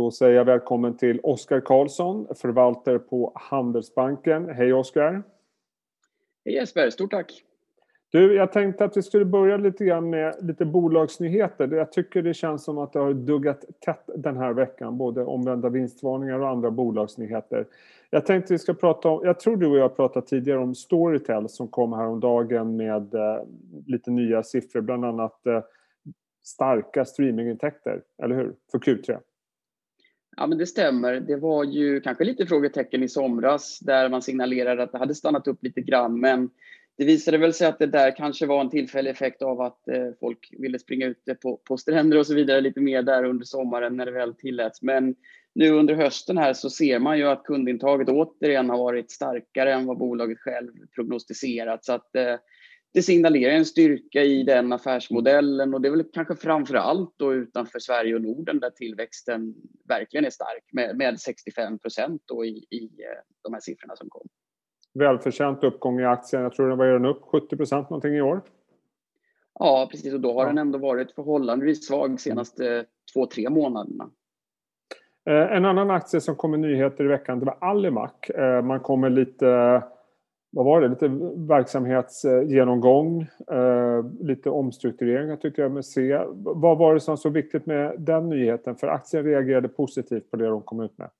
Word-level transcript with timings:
Då 0.00 0.10
säger 0.10 0.36
jag 0.36 0.44
välkommen 0.44 0.96
till 0.96 1.20
Oskar 1.22 1.60
Karlsson, 1.60 2.26
förvaltare 2.34 2.98
på 2.98 3.32
Handelsbanken. 3.34 4.48
Hej 4.48 4.72
Oskar! 4.72 5.22
Hej 6.44 6.54
Jesper, 6.54 6.90
stort 6.90 7.10
tack! 7.10 7.44
Du, 8.10 8.34
jag 8.34 8.52
tänkte 8.52 8.84
att 8.84 8.96
vi 8.96 9.02
skulle 9.02 9.24
börja 9.24 9.56
lite 9.56 9.84
grann 9.84 10.10
med 10.10 10.34
lite 10.40 10.64
bolagsnyheter. 10.64 11.68
Jag 11.68 11.92
tycker 11.92 12.22
det 12.22 12.34
känns 12.34 12.64
som 12.64 12.78
att 12.78 12.92
det 12.92 12.98
har 12.98 13.12
duggat 13.12 13.64
tätt 13.80 14.10
den 14.16 14.36
här 14.36 14.52
veckan, 14.52 14.98
både 14.98 15.24
omvända 15.24 15.68
vinstvarningar 15.68 16.38
och 16.38 16.48
andra 16.48 16.70
bolagsnyheter. 16.70 17.66
Jag 18.10 18.26
tänkte 18.26 18.52
vi 18.52 18.58
ska 18.58 18.74
prata 18.74 19.08
om, 19.08 19.20
jag 19.24 19.40
tror 19.40 19.56
du 19.56 19.66
och 19.66 19.78
jag 19.78 19.96
pratat 19.96 20.26
tidigare 20.26 20.58
om 20.58 20.74
Storytel 20.74 21.48
som 21.48 21.68
kom 21.68 21.92
häromdagen 21.92 22.76
med 22.76 23.14
eh, 23.14 23.42
lite 23.86 24.10
nya 24.10 24.42
siffror, 24.42 24.80
bland 24.80 25.04
annat 25.04 25.46
eh, 25.46 25.62
starka 26.44 27.04
streamingintäkter, 27.04 28.02
eller 28.22 28.36
hur? 28.36 28.54
För 28.72 28.78
Q3. 28.78 29.18
Ja, 30.40 30.46
men 30.46 30.58
det 30.58 30.66
stämmer. 30.66 31.20
Det 31.20 31.36
var 31.36 31.64
ju 31.64 32.00
kanske 32.00 32.24
lite 32.24 32.46
frågetecken 32.46 33.02
i 33.02 33.08
somras 33.08 33.78
där 33.78 34.08
man 34.08 34.22
signalerade 34.22 34.82
att 34.82 34.92
det 34.92 34.98
hade 34.98 35.14
stannat 35.14 35.48
upp 35.48 35.62
lite 35.62 35.80
grann, 35.80 36.20
men 36.20 36.50
det 36.98 37.04
visade 37.04 37.38
väl 37.38 37.54
sig 37.54 37.66
att 37.66 37.78
det 37.78 37.86
där 37.86 38.16
kanske 38.16 38.46
var 38.46 38.60
en 38.60 38.70
tillfällig 38.70 39.10
effekt 39.10 39.42
av 39.42 39.60
att 39.60 39.88
eh, 39.88 40.08
folk 40.20 40.54
ville 40.58 40.78
springa 40.78 41.06
ute 41.06 41.34
på, 41.34 41.56
på 41.56 41.76
stränder 41.76 42.18
och 42.18 42.26
så 42.26 42.34
vidare 42.34 42.60
lite 42.60 42.80
mer 42.80 43.02
där 43.02 43.24
under 43.24 43.44
sommaren 43.44 43.96
när 43.96 44.06
det 44.06 44.12
väl 44.12 44.34
tilläts. 44.34 44.82
Men 44.82 45.14
nu 45.54 45.70
under 45.70 45.94
hösten 45.94 46.38
här 46.38 46.52
så 46.52 46.70
ser 46.70 46.98
man 46.98 47.18
ju 47.18 47.24
att 47.24 47.44
kundintaget 47.44 48.08
återigen 48.08 48.70
har 48.70 48.78
varit 48.78 49.10
starkare 49.10 49.72
än 49.72 49.86
vad 49.86 49.98
bolaget 49.98 50.38
själv 50.38 50.72
prognostiserat. 50.94 51.84
Så 51.84 51.92
att 51.92 52.16
eh, 52.16 52.34
det 52.92 53.02
signalerar 53.02 53.52
en 53.52 53.64
styrka 53.64 54.22
i 54.22 54.42
den 54.42 54.72
affärsmodellen 54.72 55.74
och 55.74 55.80
det 55.80 55.88
är 55.88 55.90
väl 55.92 56.04
kanske 56.12 56.36
framför 56.36 56.74
allt 56.74 57.14
då 57.16 57.34
utanför 57.34 57.78
Sverige 57.78 58.14
och 58.14 58.22
Norden 58.22 58.60
där 58.60 58.70
tillväxten 58.70 59.54
verkligen 59.88 60.24
är 60.24 60.30
stark 60.30 60.64
med, 60.72 60.96
med 60.96 61.20
65 61.20 61.78
procent 61.78 62.22
i, 62.44 62.76
i 62.76 62.84
eh, 62.84 63.22
de 63.42 63.52
här 63.52 63.60
siffrorna 63.60 63.96
som 63.96 64.08
kom. 64.10 64.26
Välförtjänt 64.94 65.64
uppgång 65.64 66.00
i 66.00 66.04
aktien. 66.04 66.42
Jag 66.42 66.52
tror 66.52 66.68
den 66.68 66.78
var 66.78 67.06
upp 67.06 67.22
70 67.22 67.56
procent 67.56 67.90
någonting 67.90 68.14
i 68.14 68.20
år. 68.20 68.42
Ja, 69.58 69.88
precis. 69.90 70.14
Och 70.14 70.20
då 70.20 70.32
har 70.32 70.42
ja. 70.42 70.48
den 70.48 70.58
ändå 70.58 70.78
varit 70.78 71.12
förhållandevis 71.12 71.86
svag 71.86 72.10
de 72.10 72.18
senaste 72.18 72.84
två, 73.14 73.26
tre 73.26 73.50
månaderna. 73.50 74.10
Eh, 75.26 75.56
en 75.56 75.64
annan 75.64 75.90
aktie 75.90 76.20
som 76.20 76.36
kom 76.36 76.50
med 76.50 76.60
nyheter 76.60 77.04
i 77.04 77.08
veckan 77.08 77.38
det 77.38 77.46
var 77.46 77.58
Alimac. 77.60 78.30
Eh, 78.34 78.62
man 78.62 78.80
kommer 78.80 79.10
lite 79.10 79.82
vad 80.50 80.64
var 80.64 80.80
det, 80.80 80.88
lite 80.88 81.08
verksamhetsgenomgång, 81.48 83.22
eh, 83.52 84.04
lite 84.20 84.50
omstruktureringar 84.50 85.36
tycker 85.36 85.62
jag 85.62 85.72
med 85.72 85.84
se. 85.84 86.20
Vad 86.34 86.78
var 86.78 86.94
det 86.94 87.00
som 87.00 87.12
var 87.12 87.16
så 87.16 87.28
viktigt 87.28 87.66
med 87.66 87.94
den 87.98 88.28
nyheten? 88.28 88.76
För 88.76 88.86
aktien 88.86 89.24
reagerade 89.24 89.68
positivt 89.68 90.30
på 90.30 90.36
det 90.36 90.46
de 90.46 90.62
kom 90.62 90.80
ut 90.80 90.98
med. 90.98 91.10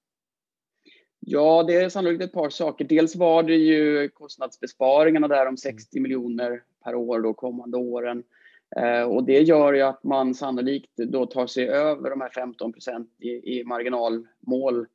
Ja, 1.21 1.63
det 1.63 1.77
är 1.77 1.89
sannolikt 1.89 2.23
ett 2.23 2.33
par 2.33 2.51
saker. 2.51 2.85
Dels 2.85 3.17
var 3.17 3.43
det 3.43 3.55
ju 3.55 4.09
kostnadsbesparingarna 4.09 5.29
där 5.29 5.49
om 5.49 5.57
60 5.57 6.01
miljoner 6.01 6.63
per 6.85 6.95
år 6.95 7.21
de 7.21 7.35
kommande 7.35 7.77
åren. 7.77 8.23
Eh, 8.77 9.03
och 9.03 9.25
det 9.25 9.41
gör 9.41 9.73
ju 9.73 9.83
att 9.83 10.05
man 10.05 10.35
sannolikt 10.35 10.97
då 10.97 11.27
tar 11.27 11.47
sig 11.47 11.69
över 11.69 12.11
de 12.11 12.21
här 12.21 12.31
15 12.31 12.73
procent 12.73 13.11
i, 13.19 13.59
i 13.59 13.65
marginalmål 13.65 14.87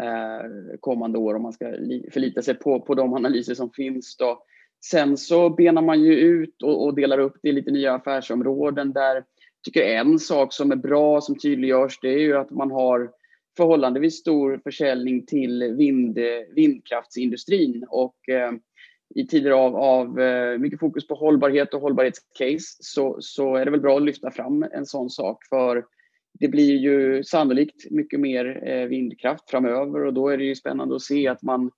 Eh, 0.00 0.76
kommande 0.80 1.18
år 1.18 1.34
om 1.34 1.42
man 1.42 1.52
ska 1.52 1.64
förlita 2.12 2.42
sig 2.42 2.54
på, 2.54 2.80
på 2.80 2.94
de 2.94 3.14
analyser 3.14 3.54
som 3.54 3.70
finns. 3.70 4.16
Då. 4.16 4.42
Sen 4.84 5.16
så 5.16 5.50
benar 5.50 5.82
man 5.82 6.02
ju 6.02 6.12
ut 6.14 6.62
och, 6.62 6.84
och 6.84 6.94
delar 6.94 7.18
upp 7.18 7.36
det 7.42 7.48
i 7.48 7.52
lite 7.52 7.70
nya 7.70 7.94
affärsområden 7.94 8.92
där 8.92 9.14
jag 9.14 9.24
tycker 9.64 9.82
en 9.82 10.18
sak 10.18 10.52
som 10.52 10.72
är 10.72 10.76
bra 10.76 11.20
som 11.20 11.38
tydliggörs 11.38 11.98
det 12.02 12.08
är 12.08 12.18
ju 12.18 12.36
att 12.36 12.50
man 12.50 12.70
har 12.70 13.10
förhållandevis 13.56 14.16
stor 14.16 14.60
försäljning 14.64 15.26
till 15.26 15.74
vind, 15.78 16.18
vindkraftsindustrin 16.54 17.84
och 17.88 18.28
eh, 18.28 18.52
i 19.14 19.26
tider 19.26 19.50
av, 19.50 19.76
av 19.76 20.20
eh, 20.20 20.58
mycket 20.58 20.80
fokus 20.80 21.06
på 21.06 21.14
hållbarhet 21.14 21.74
och 21.74 21.80
hållbarhetscase 21.80 22.76
så, 22.80 23.16
så 23.20 23.56
är 23.56 23.64
det 23.64 23.70
väl 23.70 23.80
bra 23.80 23.96
att 23.96 24.02
lyfta 24.02 24.30
fram 24.30 24.62
en 24.72 24.86
sån 24.86 25.10
sak 25.10 25.44
för 25.44 25.84
det 26.40 26.48
blir 26.48 26.76
ju 26.76 27.24
sannolikt 27.24 27.90
mycket 27.90 28.20
mer 28.20 28.68
eh, 28.68 28.86
vindkraft 28.86 29.50
framöver 29.50 30.04
och 30.04 30.14
då 30.14 30.28
är 30.28 30.38
det 30.38 30.44
ju 30.44 30.54
spännande 30.54 30.94
att 30.96 31.02
se 31.02 31.28
att 31.28 31.42
man, 31.42 31.70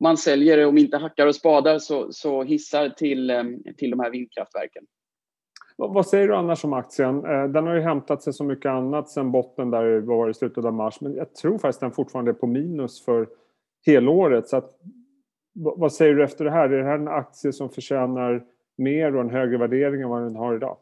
man 0.00 0.16
säljer, 0.16 0.66
om 0.66 0.78
inte 0.78 0.96
hackar 0.96 1.26
och 1.26 1.34
spadar, 1.34 1.78
så, 1.78 2.12
så 2.12 2.42
hissar 2.42 2.88
till, 2.88 3.30
eh, 3.30 3.44
till 3.76 3.90
de 3.90 4.00
här 4.00 4.10
vindkraftverken. 4.10 4.84
Vad 5.76 6.06
säger 6.06 6.28
du 6.28 6.36
annars 6.36 6.64
om 6.64 6.72
aktien? 6.72 7.24
Eh, 7.24 7.44
den 7.44 7.66
har 7.66 7.74
ju 7.74 7.80
hämtat 7.80 8.22
sig 8.22 8.32
så 8.32 8.44
mycket 8.44 8.70
annat 8.70 9.08
sen 9.08 9.30
botten 9.30 9.70
där 9.70 10.00
var 10.00 10.30
i 10.30 10.34
slutet 10.34 10.64
av 10.64 10.74
mars. 10.74 11.00
Men 11.00 11.14
jag 11.14 11.34
tror 11.34 11.58
faktiskt 11.58 11.80
den 11.80 11.92
fortfarande 11.92 12.30
är 12.30 12.34
på 12.34 12.46
minus 12.46 13.04
för 13.04 13.28
helåret. 13.86 14.48
Så 14.48 14.56
att, 14.56 14.70
vad 15.54 15.92
säger 15.92 16.14
du 16.14 16.24
efter 16.24 16.44
det 16.44 16.50
här? 16.50 16.70
Är 16.70 16.78
det 16.78 16.84
här 16.84 16.98
en 16.98 17.08
aktie 17.08 17.52
som 17.52 17.70
förtjänar 17.70 18.44
mer 18.78 19.16
och 19.16 19.20
en 19.20 19.30
högre 19.30 19.58
värdering 19.58 20.02
än 20.02 20.08
vad 20.08 20.22
den 20.22 20.36
har 20.36 20.56
idag? 20.56 20.76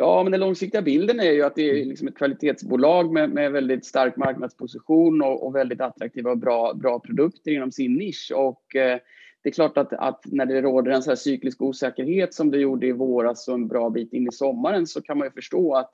Ja, 0.00 0.22
men 0.22 0.32
den 0.32 0.40
långsiktiga 0.40 0.82
bilden 0.82 1.20
är 1.20 1.32
ju 1.32 1.42
att 1.42 1.54
det 1.54 1.70
är 1.70 1.84
liksom 1.84 2.08
ett 2.08 2.16
kvalitetsbolag 2.16 3.12
med, 3.12 3.30
med 3.30 3.52
väldigt 3.52 3.86
stark 3.86 4.16
marknadsposition 4.16 5.22
och, 5.22 5.46
och, 5.46 5.54
väldigt 5.54 5.80
attraktiva 5.80 6.30
och 6.30 6.38
bra, 6.38 6.74
bra 6.74 7.00
produkter 7.00 7.50
inom 7.50 7.72
sin 7.72 7.94
nisch. 7.94 8.32
Och, 8.34 8.76
eh, 8.76 8.98
det 9.42 9.48
är 9.48 9.52
klart 9.52 9.78
att, 9.78 9.92
att, 9.92 10.24
när 10.26 10.46
det 10.46 10.62
råder 10.62 10.90
en 10.90 11.02
så 11.02 11.10
här 11.10 11.16
cyklisk 11.16 11.62
osäkerhet 11.62 12.34
som 12.34 12.50
det 12.50 12.58
gjorde 12.58 12.86
i 12.86 12.92
våras 12.92 13.48
och 13.48 13.54
en 13.54 13.68
bra 13.68 13.90
bit 13.90 14.12
in 14.12 14.28
i 14.28 14.32
sommaren 14.32 14.86
så 14.86 15.02
kan 15.02 15.18
man 15.18 15.26
ju 15.26 15.32
förstå 15.32 15.74
att 15.74 15.90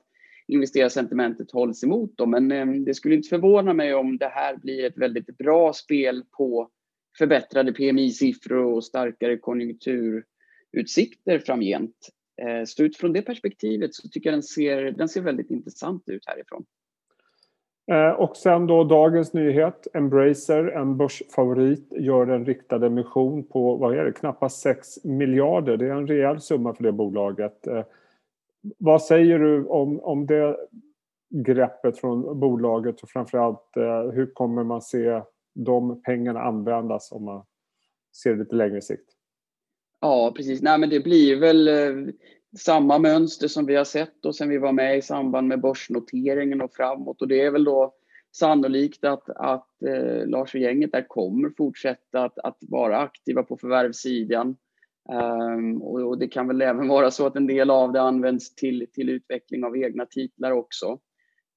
investerarsentimentet 0.47 1.51
hålls 1.51 1.83
emot 1.83 2.17
dem. 2.17 2.31
Men 2.31 2.51
eh, 2.51 2.67
det 2.67 2.93
skulle 2.93 3.15
inte 3.15 3.29
förvåna 3.29 3.73
mig 3.73 3.93
om 3.93 4.17
det 4.17 4.31
här 4.33 4.57
blir 4.57 4.85
ett 4.85 4.97
väldigt 4.97 5.37
bra 5.37 5.73
spel 5.73 6.23
på 6.37 6.69
förbättrade 7.17 7.73
PMI-siffror 7.73 8.63
och 8.63 8.83
starkare 8.83 9.37
konjunkturutsikter 9.37 11.39
framgent. 11.39 12.11
Eh, 12.37 12.65
så 12.65 12.83
utifrån 12.83 13.13
det 13.13 13.21
perspektivet 13.21 13.95
så 13.95 14.09
tycker 14.09 14.29
jag 14.29 14.35
den 14.35 14.43
ser, 14.43 14.91
den 14.91 15.09
ser 15.09 15.21
väldigt 15.21 15.51
intressant 15.51 16.09
ut 16.09 16.23
härifrån. 16.25 16.65
Eh, 17.91 18.09
och 18.09 18.37
sen 18.37 18.67
då 18.67 18.83
dagens 18.83 19.33
nyhet. 19.33 19.87
Embracer, 19.93 20.67
en 20.67 20.97
börsfavorit, 20.97 21.93
gör 21.93 22.27
en 22.27 22.45
riktad 22.45 22.85
emission 22.85 23.43
på 23.43 23.75
vad 23.75 23.97
är 23.97 24.05
det, 24.05 24.11
knappast 24.11 24.61
6 24.61 25.03
miljarder. 25.03 25.77
Det 25.77 25.85
är 25.85 25.91
en 25.91 26.07
rejäl 26.07 26.41
summa 26.41 26.73
för 26.73 26.83
det 26.83 26.91
bolaget. 26.91 27.67
Eh, 27.67 27.83
vad 28.77 29.03
säger 29.03 29.39
du 29.39 29.65
om, 29.65 29.99
om 29.99 30.25
det 30.25 30.57
greppet 31.29 31.99
från 31.99 32.39
bolaget 32.39 33.01
och 33.03 33.09
framförallt 33.09 33.71
hur 34.13 34.33
kommer 34.33 34.63
man 34.63 34.81
se 34.81 35.21
de 35.53 36.01
pengarna 36.01 36.41
användas 36.41 37.11
om 37.11 37.23
man 37.23 37.45
ser 38.15 38.31
det 38.33 38.39
lite 38.39 38.55
längre 38.55 38.81
sikt? 38.81 39.14
Ja, 40.05 40.33
precis. 40.35 40.61
Nej, 40.61 40.79
men 40.79 40.89
det 40.89 40.99
blir 40.99 41.35
väl 41.35 41.67
eh, 41.67 42.13
samma 42.57 42.99
mönster 42.99 43.47
som 43.47 43.65
vi 43.65 43.75
har 43.75 43.83
sett 43.83 44.25
och 44.25 44.35
sen 44.35 44.49
vi 44.49 44.57
var 44.57 44.71
med 44.71 44.97
i 44.97 45.01
samband 45.01 45.47
med 45.47 45.61
börsnoteringen 45.61 46.61
och 46.61 46.73
framåt. 46.73 47.21
Och 47.21 47.27
det 47.27 47.41
är 47.41 47.51
väl 47.51 47.63
då 47.63 47.93
sannolikt 48.35 49.03
att, 49.03 49.29
att 49.29 49.83
eh, 49.87 50.27
Lars 50.27 50.55
och 50.55 50.61
gänget 50.61 50.91
där 50.91 51.07
kommer 51.07 51.49
fortsätta 51.57 52.23
att, 52.23 52.39
att 52.39 52.57
vara 52.61 52.97
aktiva 52.97 53.43
på 53.43 53.57
förvärvssidan. 53.57 54.55
Um, 55.09 55.81
och, 55.81 56.01
och, 56.01 56.17
det 56.17 56.27
kan 56.27 56.47
väl 56.47 56.61
även 56.61 56.87
vara 56.87 57.11
så 57.11 57.27
att 57.27 57.35
en 57.35 57.47
del 57.47 57.69
av 57.69 57.93
det 57.93 58.01
används 58.01 58.55
till, 58.55 58.87
till 58.93 59.09
utveckling 59.09 59.63
av 59.63 59.77
egna 59.77 60.05
titlar 60.05 60.51
också. 60.51 60.99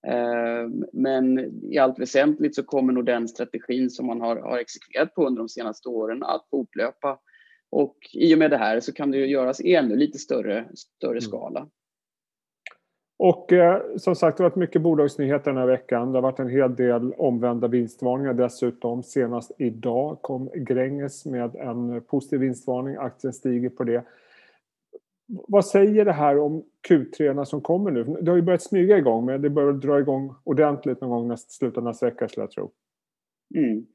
Um, 0.06 0.84
men 0.92 1.38
i 1.72 1.78
allt 1.78 1.98
väsentligt 1.98 2.54
så 2.54 2.62
kommer 2.62 2.92
nog 2.92 3.06
den 3.06 3.28
strategin 3.28 3.90
som 3.90 4.06
man 4.06 4.20
har, 4.20 4.36
har 4.36 4.58
exekverat 4.58 5.14
på 5.14 5.26
under 5.26 5.38
de 5.38 5.48
senaste 5.48 5.88
åren 5.88 6.22
att 6.22 6.46
fortlöpa 6.50 7.18
och 7.70 7.96
i 8.12 8.34
och 8.34 8.38
med 8.38 8.50
det 8.50 8.56
här 8.56 8.80
så 8.80 8.92
kan 8.92 9.10
det 9.10 9.18
göras 9.18 9.60
i 9.60 9.74
ännu 9.74 9.96
lite 9.96 10.18
större, 10.18 10.68
större 10.74 11.10
mm. 11.10 11.20
skala. 11.20 11.68
Och 13.18 13.52
eh, 13.52 13.82
som 13.96 14.14
sagt, 14.14 14.36
det 14.36 14.44
har 14.44 14.50
varit 14.50 14.56
mycket 14.56 14.82
bolagsnyheter 14.82 15.50
den 15.50 15.60
här 15.60 15.66
veckan. 15.66 16.12
Det 16.12 16.16
har 16.16 16.22
varit 16.22 16.38
en 16.38 16.48
hel 16.48 16.76
del 16.76 17.12
omvända 17.12 17.68
vinstvarningar 17.68 18.34
dessutom. 18.34 19.02
Senast 19.02 19.52
idag 19.58 20.18
kom 20.22 20.50
Gränges 20.54 21.26
med 21.26 21.56
en 21.56 22.02
positiv 22.02 22.40
vinstvarning. 22.40 22.96
Aktien 22.96 23.32
stiger 23.32 23.68
på 23.68 23.84
det. 23.84 24.04
Vad 25.26 25.66
säger 25.66 26.04
det 26.04 26.12
här 26.12 26.38
om 26.38 26.64
Q3 26.88 27.44
som 27.44 27.60
kommer 27.60 27.90
nu? 27.90 28.04
Det 28.04 28.30
har 28.30 28.36
ju 28.36 28.42
börjat 28.42 28.62
smyga 28.62 28.98
igång 28.98 29.26
men 29.26 29.42
det 29.42 29.50
börjar 29.50 29.72
dra 29.72 29.98
igång 29.98 30.34
ordentligt 30.44 31.00
någon 31.00 31.10
gång 31.10 31.28
nästa, 31.28 31.50
slutet 31.50 31.78
av 31.78 31.84
nästa 31.84 32.06
vecka 32.06 32.28
skulle 32.28 32.42
jag 32.42 32.50
tro. 32.50 32.70
Mm. 33.54 33.86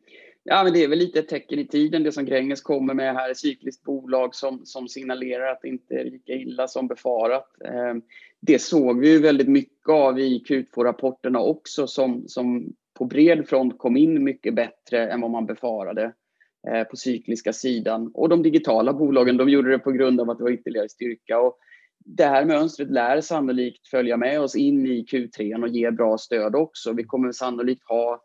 Ja, 0.45 0.63
men 0.63 0.73
det 0.73 0.83
är 0.83 0.87
väl 0.87 0.99
lite 0.99 1.19
ett 1.19 1.27
tecken 1.27 1.59
i 1.59 1.67
tiden, 1.67 2.03
det 2.03 2.11
som 2.11 2.25
Gränges 2.25 2.61
kommer 2.61 2.93
med 2.93 3.13
här, 3.13 3.31
ett 3.31 3.37
cykliskt 3.37 3.83
bolag 3.83 4.35
som, 4.35 4.65
som 4.65 4.87
signalerar 4.87 5.51
att 5.51 5.61
det 5.61 5.67
inte 5.67 5.95
är 5.95 6.03
lika 6.03 6.33
illa 6.33 6.67
som 6.67 6.87
befarat. 6.87 7.61
Ehm, 7.65 8.01
det 8.41 8.61
såg 8.61 8.99
vi 8.99 9.11
ju 9.11 9.19
väldigt 9.19 9.47
mycket 9.47 9.89
av 9.89 10.19
i 10.19 10.43
Q2-rapporterna 10.47 11.39
också 11.39 11.87
som, 11.87 12.23
som 12.27 12.73
på 12.93 13.05
bred 13.05 13.47
front 13.47 13.77
kom 13.77 13.97
in 13.97 14.23
mycket 14.23 14.55
bättre 14.55 15.07
än 15.07 15.21
vad 15.21 15.31
man 15.31 15.45
befarade 15.45 16.13
eh, 16.67 16.83
på 16.83 16.95
cykliska 16.95 17.53
sidan. 17.53 18.11
Och 18.13 18.29
de 18.29 18.43
digitala 18.43 18.93
bolagen, 18.93 19.37
de 19.37 19.49
gjorde 19.49 19.71
det 19.71 19.79
på 19.79 19.91
grund 19.91 20.21
av 20.21 20.29
att 20.29 20.37
det 20.37 20.43
var 20.43 20.51
ytterligare 20.51 20.89
styrka. 20.89 21.39
Och 21.39 21.57
det 22.05 22.25
här 22.25 22.45
mönstret 22.45 22.91
lär 22.91 23.21
sannolikt 23.21 23.87
följa 23.87 24.17
med 24.17 24.41
oss 24.41 24.55
in 24.55 24.85
i 24.85 25.05
Q3 25.11 25.63
och 25.63 25.69
ge 25.69 25.91
bra 25.91 26.17
stöd 26.17 26.55
också. 26.55 26.93
Vi 26.93 27.03
kommer 27.03 27.31
sannolikt 27.31 27.83
ha 27.87 28.23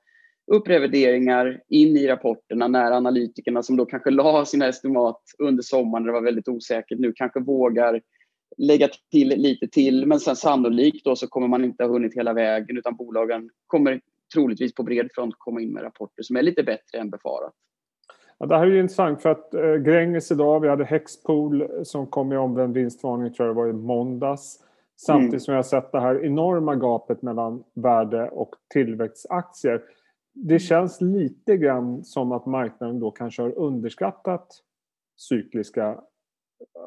upprevideringar 0.49 1.61
in 1.69 1.97
i 1.97 2.07
rapporterna 2.07 2.69
när 2.69 2.93
analytikerna 2.93 3.63
som 3.63 3.77
då 3.77 3.87
kanske 3.87 4.11
la 4.11 4.45
sina 4.45 4.69
estimat 4.69 5.23
under 5.39 5.63
sommaren 5.63 6.03
när 6.03 6.13
det 6.13 6.19
var 6.19 6.25
väldigt 6.25 6.49
osäkert 6.49 6.99
nu 6.99 7.13
kanske 7.13 7.41
vågar 7.41 8.01
lägga 8.57 8.89
till 9.11 9.29
lite 9.29 9.69
till 9.69 10.07
men 10.07 10.21
sen 10.21 10.37
sannolikt 10.37 11.05
då 11.05 11.17
så 11.17 11.27
kommer 11.29 11.49
man 11.49 11.65
inte 11.65 11.85
ha 11.85 11.91
hunnit 11.91 12.17
hela 12.17 12.33
vägen 12.33 12.79
utan 12.79 12.97
bolagen 12.97 13.51
kommer 13.67 14.01
troligtvis 14.35 14.75
på 14.75 14.83
bred 14.83 15.09
front 15.15 15.35
komma 15.39 15.61
in 15.61 15.73
med 15.73 15.83
rapporter 15.83 16.23
som 16.23 16.37
är 16.37 16.43
lite 16.43 16.63
bättre 16.63 16.99
än 16.99 17.11
befarat. 17.11 17.53
Ja, 18.39 18.47
det 18.47 18.57
här 18.57 18.67
är 18.67 18.71
ju 18.71 18.81
intressant 18.81 19.23
för 19.23 19.29
att 19.29 19.55
eh, 19.55 19.75
Gränges 19.75 20.31
idag, 20.31 20.61
vi 20.61 20.69
hade 20.69 20.85
Hexpool 20.85 21.69
som 21.85 22.07
kom 22.07 22.29
med 22.29 22.39
omvänd 22.39 22.75
vinstvarning 22.75 23.33
tror 23.33 23.49
jag 23.49 23.57
det 23.57 23.61
var 23.61 23.69
i 23.69 23.73
måndags. 23.73 24.65
Samtidigt 24.97 25.33
mm. 25.33 25.41
som 25.41 25.55
jag 25.55 25.59
har 25.59 25.63
sett 25.63 25.93
det 25.93 26.01
här 26.01 26.25
enorma 26.25 26.75
gapet 26.75 27.23
mellan 27.23 27.65
värde 27.75 28.29
och 28.29 28.55
tillväxtaktier. 28.73 29.83
Det 30.45 30.59
känns 30.59 31.01
lite 31.01 31.57
grann 31.57 32.05
som 32.05 32.33
att 32.33 32.47
marknaden 32.47 33.01
då 33.01 33.11
kanske 33.11 33.43
har 33.43 33.59
underskattat 33.59 34.49
cykliska 35.17 36.01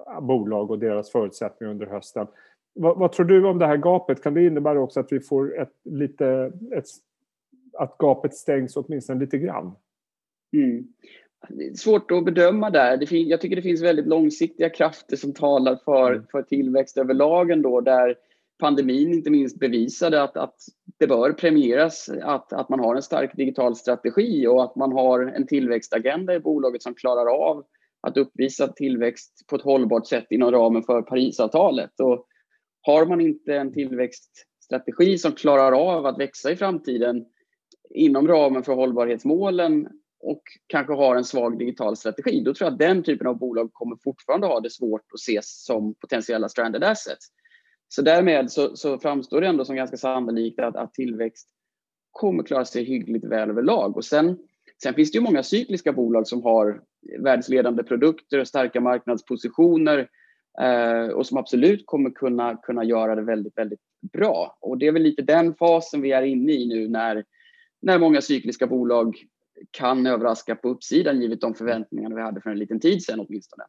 eh, 0.08 0.22
bolag 0.22 0.72
och 0.72 0.80
deras 0.80 1.12
förutsättningar 1.12 1.72
under 1.72 1.86
hösten. 1.86 2.28
Vad, 2.74 2.98
vad, 2.98 3.12
tror 3.12 3.26
du 3.26 3.48
om 3.48 3.60
det 3.60 3.68
här 3.68 3.78
gapet? 3.78 4.24
Kan 4.24 4.34
det 4.34 4.46
innebära 4.46 4.82
också 4.82 5.00
att 5.00 5.12
vi 5.12 5.20
får 5.20 5.62
ett 5.62 5.74
lite... 5.84 6.52
Ett, 6.78 6.86
att 7.78 7.98
gapet 7.98 8.34
stängs 8.34 8.78
åtminstone 8.78 9.20
lite 9.20 9.38
grann? 9.38 9.76
Mm. 10.54 10.88
Det 11.50 11.68
är 11.68 11.74
svårt 11.74 12.12
att 12.12 12.26
bedöma 12.26 12.70
där. 12.70 12.98
Det 12.98 13.08
fin- 13.08 13.28
jag 13.28 13.42
tycker 13.42 13.56
det 13.56 13.62
finns 13.62 13.82
väldigt 13.82 14.08
långsiktiga 14.08 14.70
krafter 14.70 15.16
som 15.16 15.34
talar 15.34 15.76
för, 15.76 16.12
mm. 16.12 16.26
för 16.32 16.42
tillväxt 16.42 16.98
överlag 16.98 17.52
ändå, 17.52 17.82
där 17.82 18.16
pandemin 18.62 19.14
inte 19.14 19.30
minst 19.30 19.60
bevisade 19.60 20.24
att, 20.24 20.38
att 20.38 20.56
det 21.00 21.08
bör 21.08 21.34
premieras 21.34 22.10
att, 22.22 22.54
att 22.54 22.70
man 22.70 22.80
har 22.80 22.96
en 22.96 23.02
stark 23.02 23.36
digital 23.36 23.76
strategi 23.76 24.48
och 24.48 24.64
att 24.64 24.76
man 24.76 24.92
har 24.92 25.20
en 25.20 25.48
tillväxtagenda 25.48 26.36
i 26.36 26.40
bolaget 26.40 26.84
som 26.84 26.94
klarar 26.94 27.50
av 27.50 27.66
att 28.08 28.18
uppvisa 28.18 28.68
tillväxt 28.68 29.48
på 29.50 29.56
ett 29.56 29.62
hållbart 29.62 30.08
sätt 30.08 30.28
inom 30.30 30.52
ramen 30.52 30.84
för 30.84 31.02
Parisavtalet. 31.02 32.00
Och 32.00 32.26
har 32.82 33.06
man 33.06 33.22
inte 33.22 33.56
en 33.56 33.74
tillväxtstrategi 33.74 35.18
som 35.18 35.32
klarar 35.32 35.72
av 35.72 36.06
att 36.06 36.20
växa 36.20 36.52
i 36.52 36.56
framtiden 36.56 37.26
inom 37.90 38.28
ramen 38.28 38.64
för 38.64 38.74
hållbarhetsmålen 38.74 39.88
och 40.20 40.42
kanske 40.68 40.94
har 40.94 41.16
en 41.16 41.24
svag 41.24 41.60
digital 41.60 41.98
strategi, 41.98 42.42
då 42.42 42.54
tror 42.54 42.66
jag 42.66 42.74
att 42.74 42.80
den 42.80 43.04
typen 43.04 43.28
av 43.28 43.38
bolag 43.38 43.70
kommer 43.74 43.98
fortfarande 44.04 44.48
ha 44.48 44.60
det 44.60 44.70
svårt 44.70 45.02
att 45.14 45.20
ses 45.20 45.64
som 45.64 45.94
potentiella 45.94 46.50
stranded 46.50 46.84
assets. 46.84 47.28
Så 47.94 48.02
därmed 48.02 48.52
så, 48.52 48.76
så 48.76 49.00
framstår 49.00 49.42
det 49.42 49.48
ändå 49.48 49.66
som 49.66 49.76
ganska 49.76 49.98
sannolikt 49.98 50.60
att, 50.60 50.76
att 50.76 50.94
tillväxt 50.94 51.50
kommer 52.12 52.44
klara 52.44 52.66
sig 52.66 52.84
hyggligt 52.84 53.26
väl 53.26 53.50
överlag. 53.50 53.98
Och 53.98 54.06
sen, 54.06 54.38
sen 54.84 54.94
finns 54.94 55.12
det 55.12 55.18
ju 55.18 55.24
många 55.24 55.44
cykliska 55.44 55.94
bolag 55.94 56.28
som 56.28 56.44
har 56.44 56.82
världsledande 57.20 57.84
produkter 57.84 58.40
och 58.40 58.48
starka 58.48 58.82
marknadspositioner 58.82 60.10
eh, 60.62 61.08
och 61.08 61.28
som 61.28 61.38
absolut 61.38 61.84
kommer 61.86 62.10
kunna, 62.10 62.58
kunna 62.58 62.84
göra 62.84 63.16
det 63.16 63.22
väldigt, 63.22 63.58
väldigt 63.58 63.82
bra. 64.14 64.58
Och 64.62 64.78
det 64.78 64.88
är 64.88 64.92
väl 64.92 65.04
lite 65.04 65.22
den 65.22 65.54
fasen 65.54 66.02
vi 66.02 66.12
är 66.12 66.22
inne 66.22 66.52
i 66.52 66.68
nu 66.68 66.88
när, 66.88 67.26
när 67.82 68.00
många 68.00 68.22
cykliska 68.22 68.68
bolag 68.68 69.16
kan 69.72 70.08
överraska 70.08 70.56
på 70.56 70.70
uppsidan 70.70 71.22
givet 71.22 71.42
de 71.42 71.56
förväntningar 71.56 72.16
vi 72.16 72.22
hade 72.22 72.42
för 72.42 72.50
en 72.50 72.60
liten 72.60 72.80
tid 72.80 73.04
sedan 73.04 73.20
åtminstone. 73.20 73.64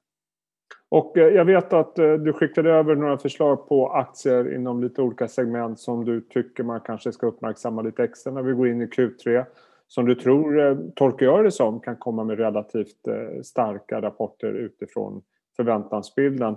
Och 0.92 1.18
eh, 1.18 1.28
jag 1.28 1.44
vet 1.44 1.72
att 1.72 1.98
eh, 1.98 2.12
du 2.12 2.32
skickade 2.32 2.70
över 2.70 2.94
några 2.94 3.18
förslag 3.18 3.68
på 3.68 3.88
aktier 3.88 4.54
inom 4.54 4.82
lite 4.82 5.02
olika 5.02 5.28
segment 5.28 5.80
som 5.80 6.04
du 6.04 6.20
tycker 6.20 6.64
man 6.64 6.80
kanske 6.80 7.12
ska 7.12 7.26
uppmärksamma 7.26 7.82
lite 7.82 8.04
extra 8.04 8.32
när 8.32 8.42
vi 8.42 8.52
går 8.52 8.68
in 8.68 8.82
i 8.82 8.86
Q3. 8.86 9.44
Som 9.88 10.06
du 10.06 10.14
tror, 10.14 10.78
tolkar 10.94 11.26
jag 11.26 11.44
det 11.44 11.50
som, 11.50 11.80
kan 11.80 11.96
komma 11.96 12.24
med 12.24 12.38
relativt 12.38 13.08
eh, 13.08 13.42
starka 13.42 14.02
rapporter 14.02 14.52
utifrån 14.52 15.22
förväntansbilden. 15.56 16.56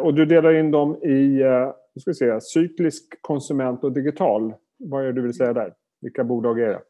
Och 0.00 0.14
du 0.14 0.26
delar 0.26 0.54
in 0.54 0.70
dem 0.70 0.96
i 0.96 1.42
ska 2.00 2.14
säga, 2.14 2.40
cyklisk, 2.40 3.22
konsument 3.22 3.84
och 3.84 3.92
digital. 3.92 4.54
Vad 4.78 5.02
är 5.02 5.06
det 5.06 5.12
du 5.12 5.22
vill 5.22 5.34
säga 5.34 5.52
där? 5.52 5.74
Vilka 6.00 6.24
bolag 6.24 6.60
är 6.60 6.68
det? 6.68 6.80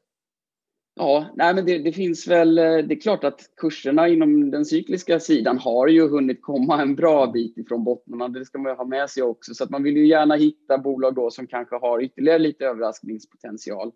Ja, 0.99 1.27
nej 1.35 1.55
men 1.55 1.67
det, 1.67 1.79
det, 1.79 1.93
finns 1.93 2.29
väl, 2.29 2.59
eh, 2.59 2.65
det 2.65 2.95
är 2.95 3.01
klart 3.01 3.25
att 3.25 3.41
kurserna 3.57 4.09
inom 4.09 4.51
den 4.51 4.65
cykliska 4.65 5.21
sidan 5.21 5.59
har 5.59 5.89
ju 5.89 6.09
hunnit 6.09 6.43
komma 6.43 6.83
en 6.83 6.95
bra 6.95 7.27
bit 7.27 7.59
ifrån 7.59 7.85
bottnarna. 7.85 8.29
Det 8.29 8.45
ska 8.45 8.59
man 8.59 8.77
ha 8.77 8.85
med 8.85 9.11
sig 9.11 9.23
också. 9.23 9.55
Så 9.55 9.65
att 9.65 9.71
man 9.71 9.83
vill 9.83 9.97
ju 9.97 10.07
gärna 10.07 10.35
hitta 10.35 10.79
bolag 10.79 11.15
då 11.15 11.31
som 11.31 11.47
kanske 11.47 11.77
har 11.77 12.03
ytterligare 12.03 12.39
lite 12.39 12.67
överraskningspotential. 12.67 13.93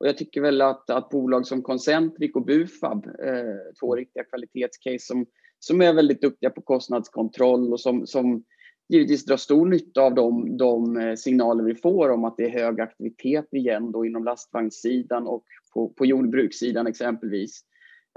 Och 0.00 0.06
jag 0.06 0.16
tycker 0.16 0.40
väl 0.40 0.60
att, 0.60 0.90
att 0.90 1.10
bolag 1.10 1.46
som 1.46 1.62
Concentric 1.62 2.34
och 2.34 2.44
Bufab, 2.44 3.06
eh, 3.06 3.74
två 3.80 3.96
riktiga 3.96 4.24
kvalitetscase 4.24 5.06
som, 5.06 5.26
som 5.58 5.80
är 5.80 5.92
väldigt 5.92 6.20
duktiga 6.20 6.50
på 6.50 6.60
kostnadskontroll 6.60 7.72
och 7.72 7.80
som, 7.80 8.06
som 8.06 8.44
givetvis 8.88 9.24
drar 9.24 9.36
stor 9.36 9.66
nytta 9.66 10.02
av 10.02 10.14
de, 10.14 10.56
de 10.56 10.96
eh, 10.96 11.14
signaler 11.14 11.64
vi 11.64 11.74
får 11.74 12.08
om 12.10 12.24
att 12.24 12.36
det 12.36 12.44
är 12.44 12.64
hög 12.64 12.80
aktivitet 12.80 13.48
igen 13.52 13.92
då 13.92 14.06
inom 14.06 14.24
lastvagnssidan 14.24 15.26
och 15.26 15.44
på, 15.78 15.88
på 15.88 16.06
jordbrukssidan 16.06 16.86
exempelvis. 16.86 17.60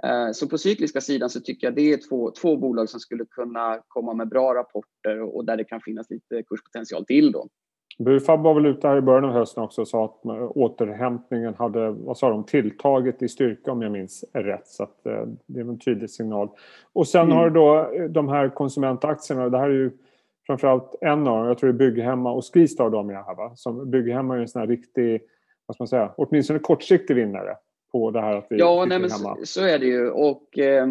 Eh, 0.04 0.32
så 0.34 0.48
på 0.48 0.58
cykliska 0.58 1.02
sidan 1.02 1.30
så 1.30 1.40
tycker 1.40 1.68
jag 1.68 1.76
det 1.76 1.94
är 1.94 2.10
två, 2.10 2.32
två 2.32 2.58
bolag 2.58 2.90
som 2.90 3.00
skulle 3.00 3.26
kunna 3.26 3.82
komma 3.88 4.14
med 4.14 4.30
bra 4.30 4.54
rapporter 4.54 5.22
och 5.36 5.46
där 5.46 5.58
det 5.58 5.64
kan 5.64 5.82
finnas 5.82 6.10
lite 6.10 6.44
kurspotential 6.44 7.06
till 7.06 7.32
då. 7.32 7.48
Bufab 8.00 8.44
var 8.44 8.54
väl 8.54 8.66
ute 8.66 8.88
här 8.88 8.98
i 8.98 9.02
början 9.02 9.26
av 9.26 9.32
hösten 9.32 9.64
också 9.64 9.82
och 9.82 9.88
sa 9.88 10.06
att 10.06 10.26
återhämtningen 10.56 11.54
hade, 11.54 11.92
vad 11.92 12.18
sa 12.18 12.30
de, 12.30 12.44
tilltagit 12.44 13.22
i 13.22 13.28
styrka 13.28 13.72
om 13.72 13.82
jag 13.82 13.92
minns 13.92 14.26
rätt. 14.34 14.68
Så 14.68 14.84
att, 14.84 15.06
eh, 15.06 15.28
det 15.46 15.60
är 15.60 15.64
en 15.64 15.80
tydlig 15.80 16.10
signal. 16.10 16.50
Och 16.94 17.08
sen 17.08 17.26
mm. 17.26 17.38
har 17.38 17.50
du 17.50 17.54
då 17.54 17.92
de 18.10 18.30
här 18.30 18.50
konsumentaktierna. 18.50 19.50
Det 19.50 19.58
här 19.58 19.70
är 19.70 19.74
ju 19.74 19.92
framförallt 20.48 20.96
en 21.02 21.28
av 21.28 21.38
dem, 21.38 21.48
jag 21.48 21.58
tror 21.58 21.74
det 21.74 21.86
är 21.86 21.90
Bygghemma 21.90 22.32
och 22.32 22.44
Skistar 22.54 22.90
de 22.90 23.10
är 23.10 23.14
här 23.14 23.36
va? 23.36 23.52
Som 23.56 23.92
Bygghemma 23.92 24.36
är 24.36 24.40
en 24.40 24.48
sån 24.48 24.60
här 24.60 24.68
riktig 24.68 25.22
vad 25.80 25.90
ska 25.90 25.98
man 25.98 26.06
säga, 26.06 26.14
åtminstone 26.18 26.60
kortsiktig 26.60 27.16
vinnare 27.16 27.58
på 27.92 28.12
det 28.12 28.22
här 28.22 28.36
att 28.36 28.48
vi 28.50 28.58
Ja, 28.58 28.86
nej, 28.86 29.00
men 29.00 29.10
så, 29.10 29.38
så, 29.44 29.62
är 29.62 29.80
det 29.80 29.86
ju. 29.86 30.10
Och 30.10 30.60
eh, 30.60 30.88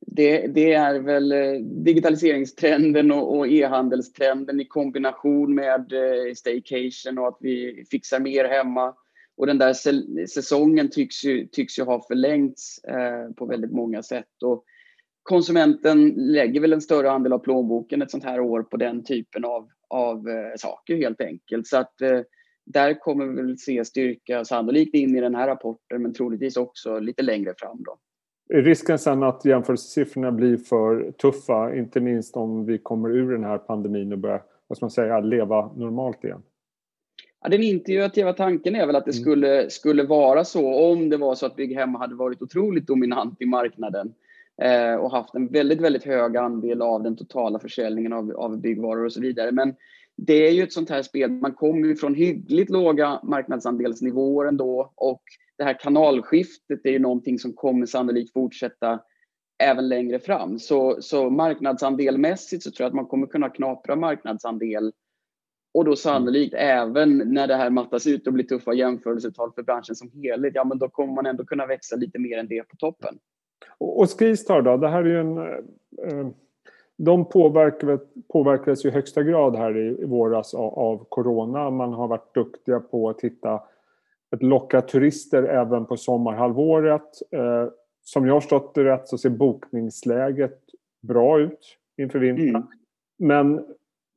det, 0.00 0.46
det, 0.46 0.72
är 0.72 1.00
väl 1.00 1.32
eh, 1.32 1.52
digitaliseringstrenden 1.60 3.12
och, 3.12 3.36
och 3.36 3.48
e-handelstrenden 3.48 4.60
i 4.60 4.64
kombination 4.64 5.54
med 5.54 5.92
eh, 5.92 6.34
staycation 6.34 7.18
och 7.18 7.28
att 7.28 7.36
vi 7.40 7.84
fixar 7.90 8.20
mer 8.20 8.44
hemma. 8.44 8.94
Och 9.36 9.46
den 9.46 9.58
där 9.58 9.72
säsongen 10.26 10.90
tycks 10.90 11.24
ju, 11.24 11.46
tycks 11.46 11.78
ju 11.78 11.82
ha 11.82 12.06
förlängts 12.08 12.84
eh, 12.84 13.34
på 13.36 13.46
väldigt 13.46 13.72
många 13.72 14.02
sätt. 14.02 14.42
Och 14.44 14.64
konsumenten 15.22 16.08
lägger 16.16 16.60
väl 16.60 16.72
en 16.72 16.80
större 16.80 17.10
andel 17.10 17.32
av 17.32 17.38
plånboken 17.38 18.02
ett 18.02 18.10
sånt 18.10 18.24
här 18.24 18.40
år 18.40 18.62
på 18.62 18.76
den 18.76 19.04
typen 19.04 19.44
av, 19.44 19.68
av 19.88 20.28
eh, 20.28 20.56
saker 20.56 20.96
helt 20.96 21.20
enkelt. 21.20 21.66
Så 21.66 21.76
att 21.76 22.00
eh, 22.00 22.20
där 22.64 23.00
kommer 23.00 23.26
vi 23.26 23.42
väl 23.42 23.58
se 23.58 23.84
styrka 23.84 24.44
sannolikt 24.44 24.94
in 24.94 25.16
i 25.16 25.20
den 25.20 25.34
här 25.34 25.46
rapporten 25.46 26.02
men 26.02 26.14
troligtvis 26.14 26.56
också 26.56 26.98
lite 26.98 27.22
längre 27.22 27.54
fram. 27.58 27.82
Då. 27.82 27.98
Är 28.48 28.62
risken 28.62 28.98
sen 28.98 29.22
att 29.22 29.44
jämförelsesiffrorna 29.44 30.32
blir 30.32 30.56
för 30.56 31.12
tuffa, 31.12 31.74
inte 31.74 32.00
minst 32.00 32.36
om 32.36 32.66
vi 32.66 32.78
kommer 32.78 33.10
ur 33.10 33.32
den 33.32 33.44
här 33.44 33.58
pandemin 33.58 34.12
och 34.12 34.18
börjar 34.18 34.42
vad 34.66 34.78
man 34.80 34.90
säga, 34.90 35.20
leva 35.20 35.72
normalt 35.76 36.24
igen? 36.24 36.42
Ja, 37.40 37.48
den 37.48 37.62
intuitiva 37.62 38.32
tanken 38.32 38.74
är 38.74 38.86
väl 38.86 38.96
att 38.96 39.04
det 39.04 39.10
mm. 39.16 39.22
skulle, 39.22 39.70
skulle 39.70 40.02
vara 40.02 40.44
så 40.44 40.92
om 40.92 41.08
det 41.10 41.16
var 41.16 41.34
så 41.34 41.46
att 41.46 41.56
Bygghemma 41.56 41.98
hade 41.98 42.14
varit 42.14 42.42
otroligt 42.42 42.86
dominant 42.86 43.42
i 43.42 43.46
marknaden 43.46 44.14
eh, 44.62 44.94
och 44.94 45.10
haft 45.10 45.34
en 45.34 45.46
väldigt, 45.46 45.80
väldigt 45.80 46.04
hög 46.04 46.36
andel 46.36 46.82
av 46.82 47.02
den 47.02 47.16
totala 47.16 47.58
försäljningen 47.58 48.12
av, 48.12 48.32
av 48.36 48.60
byggvaror 48.60 49.04
och 49.04 49.12
så 49.12 49.20
vidare. 49.20 49.52
Men 49.52 49.74
det 50.16 50.46
är 50.46 50.50
ju 50.50 50.62
ett 50.62 50.72
sånt 50.72 50.90
här 50.90 51.02
spel, 51.02 51.30
man 51.30 51.54
kommer 51.54 51.88
ju 51.88 51.96
från 51.96 52.14
hyggligt 52.14 52.70
låga 52.70 53.20
marknadsandelsnivåer 53.22 54.48
ändå 54.48 54.92
och 54.94 55.22
det 55.58 55.64
här 55.64 55.80
kanalskiftet 55.80 56.80
är 56.86 56.90
ju 56.90 56.98
någonting 56.98 57.38
som 57.38 57.52
kommer 57.52 57.86
sannolikt 57.86 58.32
fortsätta 58.32 59.00
även 59.62 59.88
längre 59.88 60.18
fram. 60.18 60.58
Så, 60.58 60.96
så 61.02 61.30
marknadsandelmässigt 61.30 62.62
så 62.62 62.70
tror 62.70 62.84
jag 62.84 62.88
att 62.88 62.94
man 62.94 63.06
kommer 63.06 63.26
kunna 63.26 63.48
knapra 63.48 63.96
marknadsandel 63.96 64.92
och 65.74 65.84
då 65.84 65.96
sannolikt 65.96 66.54
även 66.54 67.18
när 67.18 67.46
det 67.46 67.56
här 67.56 67.70
mattas 67.70 68.06
ut 68.06 68.26
och 68.26 68.32
blir 68.32 68.44
tuffa 68.44 68.72
jämförelsetal 68.72 69.52
för 69.52 69.62
branschen 69.62 69.94
som 69.94 70.10
helhet, 70.22 70.52
ja 70.54 70.64
men 70.64 70.78
då 70.78 70.88
kommer 70.88 71.14
man 71.14 71.26
ändå 71.26 71.44
kunna 71.44 71.66
växa 71.66 71.96
lite 71.96 72.18
mer 72.18 72.38
än 72.38 72.48
det 72.48 72.62
på 72.62 72.76
toppen. 72.76 73.18
Och, 73.78 74.00
och 74.00 74.18
Skistar 74.18 74.62
då, 74.62 74.76
det 74.76 74.88
här 74.88 75.04
är 75.04 75.08
ju 75.08 75.20
en 75.20 75.38
eh, 75.38 76.18
eh 76.18 76.28
de 76.96 77.24
påverkades 78.28 78.84
i 78.84 78.90
högsta 78.90 79.22
grad 79.22 79.56
här 79.56 79.76
i 79.76 80.04
våras 80.04 80.54
av, 80.54 81.06
corona. 81.08 81.70
Man 81.70 81.92
har 81.92 82.08
varit 82.08 82.34
duktiga 82.34 82.80
på 82.80 83.08
att 83.08 83.20
hitta 83.20 83.62
att 84.30 84.42
locka 84.42 84.80
turister 84.80 85.42
även 85.42 85.86
på 85.86 85.96
sommarhalvåret. 85.96 87.10
Eh, 87.30 87.68
som 88.02 88.26
jag 88.26 88.34
har 88.34 88.40
förstått 88.40 88.74
det 88.74 88.84
rätt 88.84 89.08
så 89.08 89.18
ser 89.18 89.30
bokningsläget 89.30 90.60
bra 91.02 91.40
ut 91.40 91.78
inför 91.96 92.18
vintern. 92.18 92.48
Mm. 92.48 92.68
Men 93.18 93.66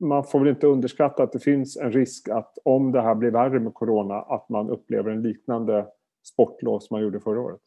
man 0.00 0.24
får 0.24 0.38
väl 0.38 0.48
inte 0.48 0.66
underskatta 0.66 1.22
att 1.22 1.32
det 1.32 1.38
finns 1.38 1.76
en 1.76 1.92
risk 1.92 2.28
att 2.28 2.58
om 2.64 2.92
det 2.92 3.00
här 3.00 3.14
blir 3.14 3.30
värre 3.30 3.60
med 3.60 3.74
corona 3.74 4.14
att 4.14 4.48
man 4.48 4.70
upplever 4.70 5.10
en 5.10 5.22
liknande 5.22 5.86
sportlov 6.24 6.78
som 6.78 6.94
man 6.94 7.02
gjorde 7.02 7.20
förra 7.20 7.40
året. 7.40 7.60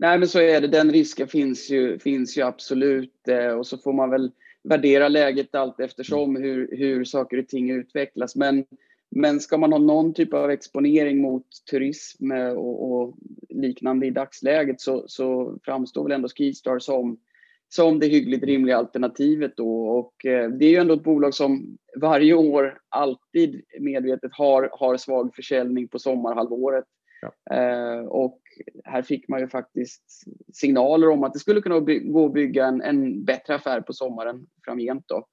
Nej, 0.00 0.18
men 0.18 0.28
så 0.28 0.40
är 0.40 0.60
det. 0.60 0.66
Den 0.66 0.92
risken 0.92 1.28
finns 1.28 1.70
ju, 1.70 1.98
finns 1.98 2.38
ju 2.38 2.42
absolut. 2.42 3.28
Eh, 3.28 3.52
och 3.52 3.66
så 3.66 3.78
får 3.78 3.92
man 3.92 4.10
väl 4.10 4.32
värdera 4.62 5.08
läget 5.08 5.54
allt 5.54 5.80
eftersom 5.80 6.36
hur, 6.36 6.76
hur 6.76 7.04
saker 7.04 7.38
och 7.38 7.48
ting 7.48 7.70
utvecklas. 7.70 8.36
Men, 8.36 8.64
men 9.10 9.40
ska 9.40 9.58
man 9.58 9.72
ha 9.72 9.78
någon 9.78 10.14
typ 10.14 10.34
av 10.34 10.50
exponering 10.50 11.22
mot 11.22 11.46
turism 11.70 12.32
och, 12.32 12.92
och 12.92 13.14
liknande 13.48 14.06
i 14.06 14.10
dagsläget 14.10 14.80
så, 14.80 15.04
så 15.06 15.58
framstår 15.64 16.02
väl 16.02 16.12
ändå 16.12 16.28
Skistar 16.28 16.78
som, 16.78 17.18
som 17.68 17.98
det 17.98 18.06
hyggligt 18.06 18.44
rimliga 18.44 18.76
alternativet. 18.76 19.56
Då. 19.56 19.88
Och 19.88 20.26
eh, 20.26 20.50
det 20.50 20.64
är 20.64 20.70
ju 20.70 20.76
ändå 20.76 20.94
ett 20.94 21.04
bolag 21.04 21.34
som 21.34 21.78
varje 21.96 22.34
år 22.34 22.78
alltid 22.88 23.62
medvetet 23.80 24.32
har, 24.32 24.70
har 24.72 24.96
svag 24.96 25.34
försäljning 25.34 25.88
på 25.88 25.98
sommarhalvåret. 25.98 26.84
Ja. 27.20 27.56
Eh, 27.56 28.00
och 28.00 28.40
här 28.84 29.02
fick 29.02 29.28
man 29.28 29.40
ju 29.40 29.48
faktiskt 29.48 30.24
signaler 30.52 31.08
om 31.08 31.24
att 31.24 31.32
det 31.32 31.38
skulle 31.38 31.60
kunna 31.60 31.80
gå 31.80 32.26
att 32.26 32.32
bygga 32.32 32.66
en, 32.66 32.82
en 32.82 33.24
bättre 33.24 33.54
affär 33.54 33.80
på 33.80 33.92
sommaren 33.92 34.46
framgent. 34.64 35.04
Då. 35.08 35.26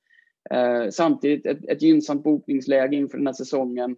Eh, 0.56 0.90
samtidigt 0.90 1.46
ett, 1.46 1.66
ett 1.70 1.82
gynnsamt 1.82 2.24
bokningsläge 2.24 2.96
inför 2.96 3.18
den 3.18 3.28
här 3.28 3.34
säsongen. 3.34 3.96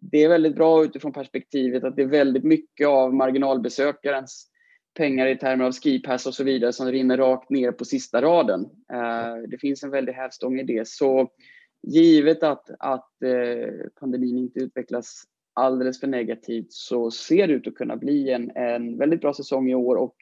Det 0.00 0.24
är 0.24 0.28
väldigt 0.28 0.54
bra 0.54 0.84
utifrån 0.84 1.12
perspektivet 1.12 1.84
att 1.84 1.96
det 1.96 2.02
är 2.02 2.06
väldigt 2.06 2.44
mycket 2.44 2.88
av 2.88 3.14
marginalbesökarens 3.14 4.50
pengar 4.94 5.26
i 5.26 5.38
termer 5.38 5.64
av 5.64 5.72
skipass 5.72 6.26
och 6.26 6.34
så 6.34 6.44
vidare 6.44 6.72
som 6.72 6.86
rinner 6.86 7.16
rakt 7.16 7.50
ner 7.50 7.72
på 7.72 7.84
sista 7.84 8.22
raden. 8.22 8.60
Eh, 8.92 9.36
det 9.48 9.58
finns 9.58 9.82
en 9.82 9.90
väldig 9.90 10.12
hävstång 10.12 10.60
i 10.60 10.64
det. 10.64 10.88
Så 10.88 11.28
givet 11.82 12.42
att, 12.42 12.70
att 12.78 13.22
eh, 13.22 13.88
pandemin 14.00 14.38
inte 14.38 14.60
utvecklas 14.60 15.24
alldeles 15.54 16.00
för 16.00 16.06
negativt 16.06 16.72
så 16.72 17.10
ser 17.10 17.46
det 17.46 17.52
ut 17.52 17.66
att 17.66 17.74
kunna 17.74 17.96
bli 17.96 18.30
en, 18.30 18.50
en 18.54 18.98
väldigt 18.98 19.20
bra 19.20 19.34
säsong 19.34 19.70
i 19.70 19.74
år 19.74 19.96
och 19.96 20.14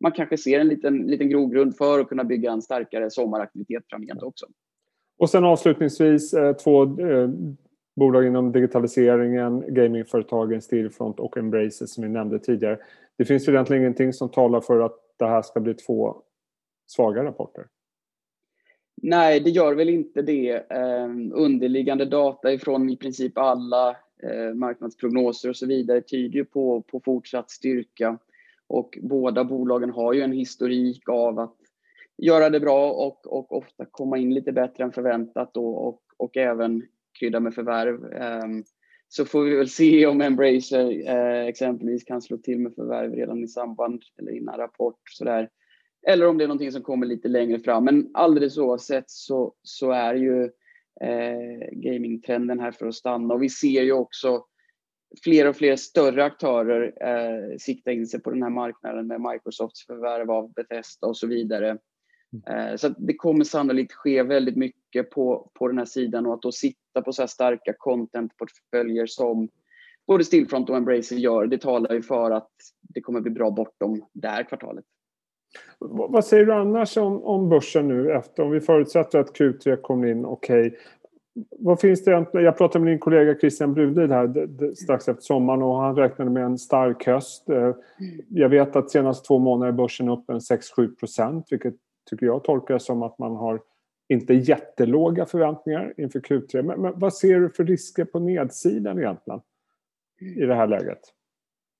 man 0.00 0.12
kanske 0.12 0.36
ser 0.36 0.60
en 0.60 0.68
liten, 0.68 0.98
liten 0.98 1.28
grogrund 1.28 1.76
för 1.76 2.00
att 2.00 2.08
kunna 2.08 2.24
bygga 2.24 2.52
en 2.52 2.62
starkare 2.62 3.10
sommaraktivitet 3.10 3.84
framgent 3.90 4.22
också. 4.22 4.46
Och 5.18 5.30
sen 5.30 5.44
avslutningsvis 5.44 6.34
eh, 6.34 6.52
två 6.52 6.82
eh, 6.82 7.30
bolag 7.96 8.26
inom 8.26 8.52
digitaliseringen, 8.52 9.74
gamingföretagen 9.74 10.62
Stillfront 10.62 11.20
och 11.20 11.36
Embraces 11.36 11.94
som 11.94 12.04
vi 12.04 12.10
nämnde 12.10 12.38
tidigare. 12.38 12.78
Det 13.18 13.24
finns 13.24 13.48
ju 13.48 13.52
egentligen 13.52 13.82
ingenting 13.82 14.12
som 14.12 14.28
talar 14.28 14.60
för 14.60 14.80
att 14.80 14.96
det 15.18 15.26
här 15.26 15.42
ska 15.42 15.60
bli 15.60 15.74
två 15.74 16.16
svaga 16.86 17.24
rapporter. 17.24 17.66
Nej, 19.02 19.40
det 19.40 19.50
gör 19.50 19.74
väl 19.74 19.88
inte 19.88 20.22
det. 20.22 20.50
Eh, 20.70 21.08
underliggande 21.32 22.04
data 22.04 22.52
ifrån 22.52 22.90
i 22.90 22.96
princip 22.96 23.38
alla 23.38 23.96
Eh, 24.22 24.54
marknadsprognoser 24.54 25.48
och 25.48 25.56
så 25.56 25.66
vidare 25.66 26.00
tyder 26.00 26.34
ju 26.34 26.44
på, 26.44 26.82
på 26.82 27.00
fortsatt 27.04 27.50
styrka. 27.50 28.18
Och 28.66 28.98
båda 29.02 29.44
bolagen 29.44 29.90
har 29.90 30.12
ju 30.12 30.20
en 30.20 30.32
historik 30.32 31.08
av 31.08 31.38
att 31.38 31.56
göra 32.16 32.50
det 32.50 32.60
bra 32.60 32.92
och, 32.92 33.26
och 33.26 33.56
ofta 33.56 33.84
komma 33.90 34.18
in 34.18 34.34
lite 34.34 34.52
bättre 34.52 34.84
än 34.84 34.92
förväntat 34.92 35.54
då, 35.54 35.66
och, 35.66 36.02
och 36.16 36.36
även 36.36 36.82
krydda 37.20 37.40
med 37.40 37.54
förvärv. 37.54 38.12
Ehm, 38.12 38.64
så 39.08 39.24
får 39.24 39.44
vi 39.44 39.56
väl 39.56 39.68
se 39.68 40.06
om 40.06 40.20
Embracer 40.20 41.08
eh, 41.08 41.46
exempelvis 41.46 42.04
kan 42.04 42.22
slå 42.22 42.36
till 42.36 42.58
med 42.58 42.74
förvärv 42.74 43.14
redan 43.14 43.44
i 43.44 43.48
samband 43.48 44.02
eller 44.18 44.32
innan 44.32 44.56
rapport. 44.56 45.00
Sådär. 45.10 45.48
Eller 46.06 46.26
om 46.26 46.38
det 46.38 46.44
är 46.44 46.48
någonting 46.48 46.72
som 46.72 46.82
kommer 46.82 47.06
lite 47.06 47.28
längre 47.28 47.58
fram. 47.58 47.84
Men 47.84 48.10
alldeles 48.14 48.58
oavsett 48.58 49.10
så, 49.10 49.54
så 49.62 49.90
är 49.90 50.14
ju 50.14 50.50
eh, 51.00 51.68
gamingtrenden 51.72 52.60
här 52.60 52.72
för 52.72 52.86
att 52.86 52.94
stanna. 52.94 53.34
Och 53.34 53.42
vi 53.42 53.48
ser 53.48 53.82
ju 53.82 53.92
också 53.92 54.44
fler 55.24 55.48
och 55.48 55.56
fler 55.56 55.76
större 55.76 56.24
aktörer 56.24 56.92
eh, 57.00 57.56
sikta 57.58 57.92
in 57.92 58.06
sig 58.06 58.22
på 58.22 58.30
den 58.30 58.42
här 58.42 58.50
marknaden 58.50 59.06
med 59.06 59.20
Microsofts 59.20 59.86
förvärv 59.86 60.30
av 60.30 60.52
Bethesda 60.52 61.06
och 61.06 61.16
så 61.16 61.26
vidare. 61.26 61.78
Eh, 62.48 62.76
så 62.76 62.88
det 62.88 63.14
kommer 63.14 63.44
sannolikt 63.44 63.92
ske 63.92 64.22
väldigt 64.22 64.56
mycket 64.56 65.10
på, 65.10 65.50
på 65.54 65.68
den 65.68 65.78
här 65.78 65.84
sidan 65.84 66.26
och 66.26 66.34
att 66.34 66.42
då 66.42 66.52
sitta 66.52 67.02
på 67.04 67.12
så 67.12 67.22
här 67.22 67.26
starka 67.26 67.74
contentportföljer 67.78 69.06
som 69.06 69.48
både 70.06 70.24
Stillfront 70.24 70.70
och 70.70 70.76
Embracer 70.76 71.16
gör, 71.16 71.46
det 71.46 71.58
talar 71.58 71.94
ju 71.94 72.02
för 72.02 72.30
att 72.30 72.50
det 72.82 73.00
kommer 73.00 73.20
bli 73.20 73.30
bra 73.30 73.50
bortom 73.50 74.04
det 74.12 74.28
här 74.28 74.44
kvartalet. 74.44 74.84
Vad 75.78 76.24
säger 76.24 76.46
du 76.46 76.52
annars 76.52 76.96
om, 76.96 77.24
om 77.24 77.48
börsen 77.48 77.88
nu 77.88 78.12
efter, 78.12 78.42
om 78.42 78.50
vi 78.50 78.60
förutsätter 78.60 79.18
att 79.18 79.38
Q3 79.38 79.76
kommer 79.76 80.08
in 80.08 80.24
okej. 80.24 80.66
Okay. 80.66 80.78
Vad 81.58 81.80
finns 81.80 82.04
det 82.04 82.10
egentligen? 82.10 82.44
Jag 82.44 82.58
pratade 82.58 82.84
med 82.84 82.92
din 82.92 82.98
kollega 82.98 83.38
Christian 83.38 83.74
Brudlid 83.74 84.10
här 84.10 84.74
strax 84.74 85.08
efter 85.08 85.22
sommaren 85.22 85.62
och 85.62 85.76
han 85.76 85.96
räknade 85.96 86.30
med 86.30 86.44
en 86.44 86.58
stark 86.58 87.06
höst. 87.06 87.48
Eh, 87.48 87.74
jag 88.28 88.48
vet 88.48 88.76
att 88.76 88.90
senaste 88.90 89.26
två 89.26 89.38
månader 89.38 89.72
är 89.72 89.76
börsen 89.76 90.08
upp 90.08 90.30
en 90.30 90.38
6-7 90.38 90.96
procent 90.96 91.46
vilket 91.50 91.74
tycker 92.10 92.26
jag 92.26 92.44
tolkar 92.44 92.78
som 92.78 93.02
att 93.02 93.18
man 93.18 93.36
har 93.36 93.60
inte 94.08 94.34
jättelåga 94.34 95.26
förväntningar 95.26 95.94
inför 95.96 96.20
Q3. 96.20 96.62
Men, 96.62 96.80
men 96.80 96.98
vad 96.98 97.14
ser 97.14 97.40
du 97.40 97.50
för 97.50 97.64
risker 97.64 98.04
på 98.04 98.18
nedsidan 98.18 98.98
egentligen 98.98 99.40
i 100.20 100.46
det 100.46 100.54
här 100.54 100.66
läget? 100.66 101.00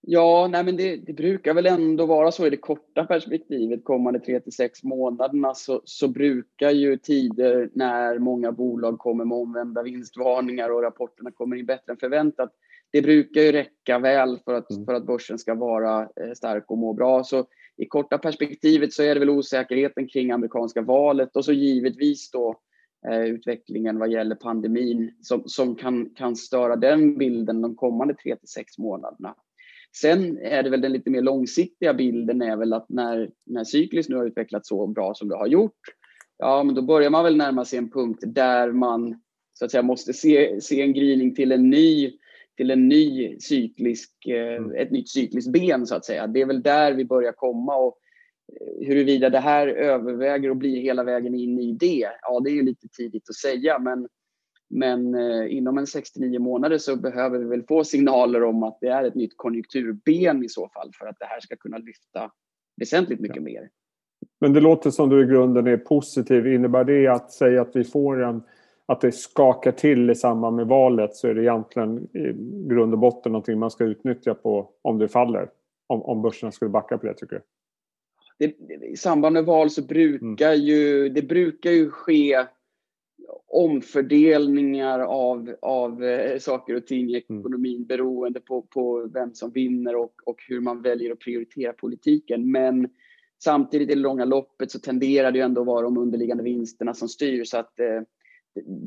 Ja, 0.08 0.48
nej 0.50 0.64
men 0.64 0.76
det, 0.76 0.96
det, 0.96 1.12
brukar 1.12 1.54
väl 1.54 1.66
ändå 1.66 2.06
vara 2.06 2.32
så 2.32 2.46
i 2.46 2.50
det 2.50 2.56
korta 2.56 3.04
perspektivet, 3.04 3.84
kommande 3.84 4.20
3 4.20 4.40
till 4.40 4.52
6 4.52 4.82
månaderna, 4.82 5.54
så, 5.54 5.80
så, 5.84 6.08
brukar 6.08 6.70
ju 6.70 6.96
tider 6.96 7.70
när 7.74 8.18
många 8.18 8.52
bolag 8.52 8.98
kommer 8.98 9.24
med 9.24 9.38
omvända 9.38 9.82
vinstvarningar 9.82 10.70
och 10.70 10.82
rapporterna 10.82 11.30
kommer 11.30 11.56
in 11.56 11.66
bättre 11.66 11.92
än 11.92 11.96
förväntat, 11.96 12.52
det 12.90 13.02
brukar 13.02 13.40
ju 13.40 13.52
räcka 13.52 13.98
väl 13.98 14.38
för 14.44 14.54
att, 14.54 14.70
mm. 14.70 14.84
för 14.84 14.94
att 14.94 15.06
börsen 15.06 15.38
ska 15.38 15.54
vara 15.54 16.00
eh, 16.02 16.32
stark 16.36 16.70
och 16.70 16.78
må 16.78 16.92
bra. 16.92 17.24
Så 17.24 17.46
i 17.76 17.86
korta 17.86 18.18
perspektivet 18.18 18.92
så 18.92 19.02
är 19.02 19.14
det 19.14 19.20
väl 19.20 19.30
osäkerheten 19.30 20.08
kring 20.08 20.30
amerikanska 20.30 20.82
valet 20.82 21.36
och 21.36 21.44
så 21.44 21.52
givetvis 21.52 22.30
då 22.30 22.60
eh, 23.10 23.20
utvecklingen 23.20 23.98
vad 23.98 24.10
gäller 24.10 24.34
pandemin 24.34 25.14
som, 25.20 25.42
som 25.46 25.74
kan, 25.74 26.10
kan 26.10 26.36
störa 26.36 26.76
den 26.76 27.18
bilden 27.18 27.62
de 27.62 27.76
kommande 27.76 28.14
tre 28.14 28.36
till 28.36 28.48
sex 28.48 28.78
månaderna. 28.78 29.34
Sen 30.00 30.38
är 30.38 30.62
det 30.62 30.70
väl 30.70 30.80
den 30.80 30.92
lite 30.92 31.10
mer 31.10 31.22
långsiktiga 31.22 31.94
bilden 31.94 32.42
är 32.42 32.56
väl 32.56 32.72
att 32.72 32.88
när, 32.88 33.30
när 33.46 33.64
cyklis 33.64 34.08
nu 34.08 34.16
har 34.16 34.26
utvecklats 34.26 34.68
så 34.68 34.86
bra 34.86 35.14
som 35.14 35.28
det 35.28 35.36
har 35.36 35.46
gjort, 35.46 35.80
ja 36.38 36.62
men 36.62 36.74
då 36.74 36.82
börjar 36.82 37.10
man 37.10 37.24
väl 37.24 37.36
närma 37.36 37.64
sig 37.64 37.78
en 37.78 37.90
punkt 37.90 38.22
där 38.26 38.72
man 38.72 39.20
så 39.54 39.64
att 39.64 39.70
säga 39.70 39.82
måste 39.82 40.12
se, 40.12 40.60
se 40.60 40.82
en 40.82 40.92
gryning 40.92 41.34
till 41.34 41.52
en 41.52 41.70
ny 41.70 42.12
till 42.56 42.70
en 42.70 42.88
ny 42.88 43.38
cyklisk, 43.38 44.26
eh, 44.26 44.56
mm. 44.56 44.76
ett 44.76 44.90
nytt 44.90 45.08
cykliskt 45.08 45.52
ben 45.52 45.86
så 45.86 45.94
att 45.94 46.04
säga. 46.04 46.26
Det 46.26 46.40
är 46.40 46.46
väl 46.46 46.62
där 46.62 46.92
vi 46.92 47.04
börjar 47.04 47.32
komma 47.32 47.76
och 47.76 47.98
eh, 48.60 48.86
huruvida 48.86 49.30
det 49.30 49.38
här 49.38 49.68
överväger 49.68 50.50
och 50.50 50.56
blir 50.56 50.80
hela 50.80 51.04
vägen 51.04 51.34
in 51.34 51.58
i 51.58 51.72
det, 51.72 52.08
ja 52.22 52.40
det 52.44 52.50
är 52.50 52.54
ju 52.54 52.62
lite 52.62 52.88
tidigt 52.88 53.28
att 53.28 53.36
säga 53.36 53.78
men, 53.78 54.08
men 54.68 55.14
eh, 55.14 55.56
inom 55.56 55.78
en 55.78 55.86
69 55.86 56.38
månader 56.38 56.78
så 56.78 56.96
behöver 56.96 57.38
vi 57.38 57.44
väl 57.44 57.62
få 57.62 57.84
signaler 57.84 58.42
om 58.42 58.62
att 58.62 58.78
det 58.80 58.88
är 58.88 59.04
ett 59.04 59.14
nytt 59.14 59.36
konjunkturben 59.36 60.44
i 60.44 60.48
så 60.48 60.68
fall 60.68 60.90
för 60.98 61.06
att 61.06 61.18
det 61.18 61.26
här 61.26 61.40
ska 61.40 61.56
kunna 61.56 61.78
lyfta 61.78 62.30
väsentligt 62.76 63.20
mycket 63.20 63.36
ja. 63.36 63.42
mer. 63.42 63.70
Men 64.40 64.52
det 64.52 64.60
låter 64.60 64.90
som 64.90 65.08
du 65.08 65.24
i 65.24 65.26
grunden 65.26 65.66
är 65.66 65.76
positiv. 65.76 66.46
Innebär 66.46 66.84
det 66.84 67.06
att 67.06 67.32
säga 67.32 67.62
att 67.62 67.76
vi 67.76 67.84
får 67.84 68.22
en 68.22 68.42
att 68.88 69.00
det 69.00 69.12
skakar 69.12 69.72
till 69.72 70.10
i 70.10 70.14
samband 70.14 70.56
med 70.56 70.66
valet 70.66 71.14
så 71.14 71.28
är 71.28 71.34
det 71.34 71.42
egentligen 71.42 71.98
i 72.16 72.32
grund 72.68 72.92
och 72.92 72.98
botten 72.98 73.32
någonting 73.32 73.58
man 73.58 73.70
ska 73.70 73.84
utnyttja 73.84 74.34
på 74.34 74.70
om 74.82 74.98
det 74.98 75.08
faller. 75.08 75.50
Om, 75.86 76.02
om 76.02 76.22
börserna 76.22 76.52
skulle 76.52 76.68
backa 76.68 76.98
på 76.98 77.06
det 77.06 77.14
tycker 77.14 77.36
du? 77.36 77.42
Det, 78.38 78.86
I 78.86 78.96
samband 78.96 79.32
med 79.32 79.44
val 79.44 79.70
så 79.70 79.82
brukar 79.82 80.52
mm. 80.52 80.60
ju 80.60 81.08
det 81.08 81.22
brukar 81.22 81.70
ju 81.70 81.90
ske 81.90 82.44
omfördelningar 83.46 85.00
av, 85.00 85.54
av 85.62 86.04
eh, 86.04 86.38
saker 86.38 86.76
och 86.76 86.86
ting 86.86 87.10
i 87.10 87.24
mm. 87.28 87.40
ekonomin 87.40 87.76
mm. 87.76 87.86
beroende 87.86 88.40
på, 88.40 88.62
på 88.62 89.10
vem 89.14 89.34
som 89.34 89.50
vinner 89.50 89.96
och, 89.96 90.12
och 90.24 90.36
hur 90.48 90.60
man 90.60 90.82
väljer 90.82 91.12
att 91.12 91.18
prioritera 91.18 91.72
politiken. 91.72 92.50
Men 92.50 92.88
samtidigt 93.44 93.90
i 93.90 93.94
det 93.94 94.00
långa 94.00 94.24
loppet 94.24 94.70
så 94.70 94.78
tenderar 94.78 95.32
det 95.32 95.38
ju 95.38 95.44
ändå 95.44 95.60
att 95.60 95.66
vara 95.66 95.82
de 95.82 95.98
underliggande 95.98 96.44
vinsterna 96.44 96.94
som 96.94 97.08
styr. 97.08 97.44
Så 97.44 97.58
att 97.58 97.80
eh, 97.80 98.00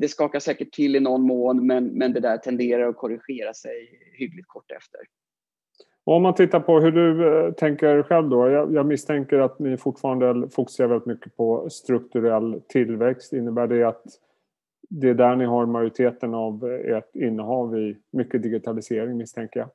det 0.00 0.08
skakar 0.08 0.38
säkert 0.38 0.72
till 0.72 0.96
i 0.96 1.00
någon 1.00 1.22
mån 1.22 1.66
men, 1.66 1.86
men 1.86 2.12
det 2.12 2.20
där 2.20 2.36
tenderar 2.36 2.88
att 2.88 2.96
korrigera 2.96 3.54
sig 3.54 4.00
hyggligt 4.12 4.48
kort 4.48 4.70
efter. 4.70 5.00
Om 6.04 6.22
man 6.22 6.34
tittar 6.34 6.60
på 6.60 6.80
hur 6.80 6.92
du 6.92 7.28
eh, 7.28 7.52
tänker 7.52 8.02
själv 8.02 8.28
då. 8.28 8.50
Jag, 8.50 8.74
jag, 8.74 8.86
misstänker 8.86 9.38
att 9.38 9.58
ni 9.58 9.76
fortfarande 9.76 10.48
fokuserar 10.48 10.88
väldigt 10.88 11.06
mycket 11.06 11.36
på 11.36 11.70
strukturell 11.70 12.60
tillväxt. 12.68 13.32
Innebär 13.32 13.66
det 13.66 13.84
att 13.84 14.04
det 14.90 15.08
är 15.08 15.14
där 15.14 15.36
ni 15.36 15.44
har 15.44 15.66
majoriteten 15.66 16.34
av 16.34 16.64
ert 16.64 17.16
innehav 17.16 17.78
i 17.78 17.96
mycket 18.10 18.42
digitalisering 18.42 19.16
misstänker 19.16 19.60
jag? 19.60 19.70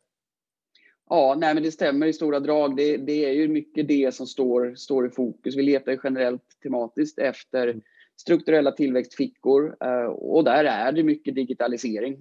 Ja, 1.10 1.36
nej 1.38 1.54
men 1.54 1.64
det 1.64 1.72
stämmer 1.72 2.08
i 2.08 2.14
stora 2.14 2.40
drag. 2.40 2.76
Det, 2.76 2.98
det 2.98 3.26
är 3.26 3.34
ju 3.34 3.48
mycket 3.48 3.88
det 3.88 4.14
som 4.14 4.28
står, 4.28 4.76
står 4.76 5.08
i 5.08 5.10
fokus. 5.10 5.58
Vi 5.58 5.64
letar 5.64 6.00
generellt 6.04 6.60
tematiskt 6.64 7.20
efter 7.20 7.68
mm 7.68 7.82
strukturella 8.16 8.72
tillväxtfickor 8.72 9.84
och 10.14 10.44
där 10.44 10.66
är 10.66 10.92
det 10.92 11.04
mycket 11.04 11.36
digitalisering 11.36 12.14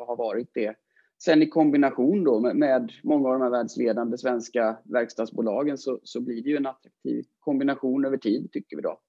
och 0.00 0.06
har 0.06 0.16
varit 0.16 0.50
det. 0.54 0.74
Sen 1.18 1.42
i 1.42 1.46
kombination 1.48 2.24
då 2.24 2.40
med, 2.40 2.56
med 2.56 2.92
många 3.02 3.28
av 3.28 3.32
de 3.32 3.42
här 3.42 3.50
världsledande 3.50 4.18
svenska 4.18 4.78
verkstadsbolagen 4.84 5.78
så, 5.78 6.00
så 6.02 6.20
blir 6.20 6.42
det 6.42 6.50
ju 6.50 6.56
en 6.56 6.66
attraktiv 6.66 7.24
kombination 7.40 8.04
över 8.04 8.16
tid 8.16 8.52
tycker 8.52 8.76
vi 8.76 8.82
då. 8.82 9.00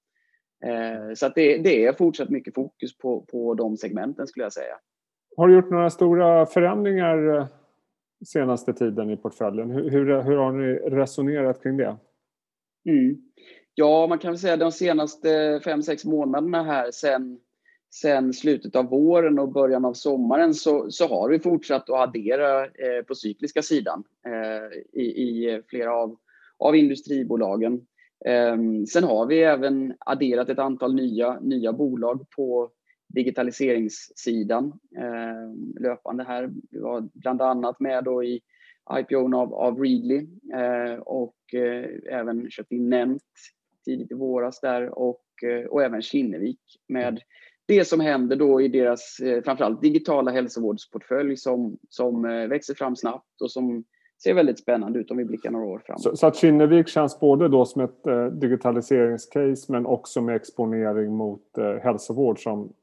Eh, 0.65 1.13
så 1.13 1.25
att 1.25 1.35
det, 1.35 1.57
det, 1.57 1.85
är 1.85 1.93
fortsatt 1.93 2.29
mycket 2.29 2.53
fokus 2.53 2.97
på, 2.97 3.21
på 3.21 3.53
de 3.53 3.77
segmenten 3.77 4.27
skulle 4.27 4.45
jag 4.45 4.53
säga. 4.53 4.75
Har 5.37 5.47
du 5.47 5.55
gjort 5.55 5.69
några 5.69 5.89
stora 5.89 6.45
förändringar 6.45 7.37
eh, 7.37 7.47
senaste 8.25 8.73
tiden 8.73 9.09
i 9.09 9.17
portföljen? 9.17 9.71
Hur, 9.71 9.89
hur, 9.89 10.21
hur 10.21 10.37
har 10.37 10.51
ni 10.51 10.73
resonerat 10.73 11.63
kring 11.63 11.77
det? 11.77 11.97
Mm. 12.89 13.17
Ja, 13.73 14.07
man 14.07 14.19
kan 14.19 14.31
väl 14.31 14.39
säga 14.39 14.57
de 14.57 14.71
senaste 14.71 15.61
fem 15.63 15.83
sex 15.83 16.05
månaderna 16.05 16.63
här 16.63 16.91
sen, 16.91 17.39
sen 17.93 18.33
slutet 18.33 18.75
av 18.75 18.85
våren 18.85 19.39
och 19.39 19.51
början 19.51 19.85
av 19.85 19.93
sommaren 19.93 20.53
så, 20.53 20.91
så 20.91 21.07
har 21.07 21.29
vi 21.29 21.39
fortsatt 21.39 21.89
att 21.89 22.09
addera 22.09 22.65
eh, 22.65 23.03
på 23.07 23.15
cykliska 23.15 23.61
sidan 23.61 24.03
eh, 24.25 25.01
i, 25.01 25.03
i 25.03 25.61
flera 25.67 25.93
av, 25.93 26.17
av 26.57 26.75
industribolagen. 26.75 27.85
Ehm, 28.25 28.85
sen 28.85 29.03
har 29.03 29.25
vi 29.25 29.43
även 29.43 29.93
adderat 29.99 30.49
ett 30.49 30.59
antal 30.59 30.95
nya, 30.95 31.39
nya 31.39 31.73
bolag 31.73 32.29
på 32.35 32.71
digitaliseringssidan 33.07 34.79
ehm, 34.97 35.73
löpande 35.79 36.23
här. 36.23 36.49
Vi 36.71 36.79
var 36.79 37.09
bland 37.13 37.41
annat 37.41 37.79
med 37.79 38.03
då 38.03 38.23
i 38.23 38.41
IPO 38.99 39.35
av, 39.35 39.53
av 39.53 39.79
Readly 39.79 40.27
eh, 40.53 40.99
och 40.99 41.53
eh, 41.53 41.85
även 42.19 42.51
köpt 42.51 42.71
in 42.71 42.89
Nent 42.89 43.23
tidigt 43.85 44.11
i 44.11 44.15
våras 44.15 44.59
där 44.59 44.99
och, 44.99 45.25
eh, 45.43 45.65
och 45.65 45.83
även 45.83 46.01
Kinnevik 46.01 46.61
med 46.87 47.21
det 47.65 47.85
som 47.85 47.99
händer 47.99 48.35
då 48.35 48.61
i 48.61 48.67
deras 48.67 49.19
eh, 49.19 49.43
framförallt 49.43 49.81
digitala 49.81 50.31
hälsovårdsportfölj 50.31 51.37
som, 51.37 51.77
som 51.89 52.25
eh, 52.25 52.47
växer 52.47 52.73
fram 52.73 52.95
snabbt 52.95 53.41
och 53.41 53.51
som 53.51 53.83
ser 54.23 54.33
väldigt 54.33 54.59
spännande 54.59 54.99
ut 54.99 55.11
om 55.11 55.17
vi 55.17 55.25
blickar 55.25 55.51
några 55.51 55.65
år 55.65 55.81
framåt. 55.85 56.01
Så, 56.01 56.15
så 56.15 56.27
att 56.27 56.35
Kinnevik 56.35 56.87
känns 56.87 57.19
både 57.19 57.47
då 57.47 57.65
som 57.65 57.81
ett 57.81 58.07
eh, 58.07 58.25
digitaliseringscase 58.25 59.71
men 59.71 59.85
också 59.85 60.21
med 60.21 60.35
exponering 60.35 61.13
mot 61.13 61.57
eh, 61.57 61.73
hälsovård 61.73 62.43
som 62.43 62.73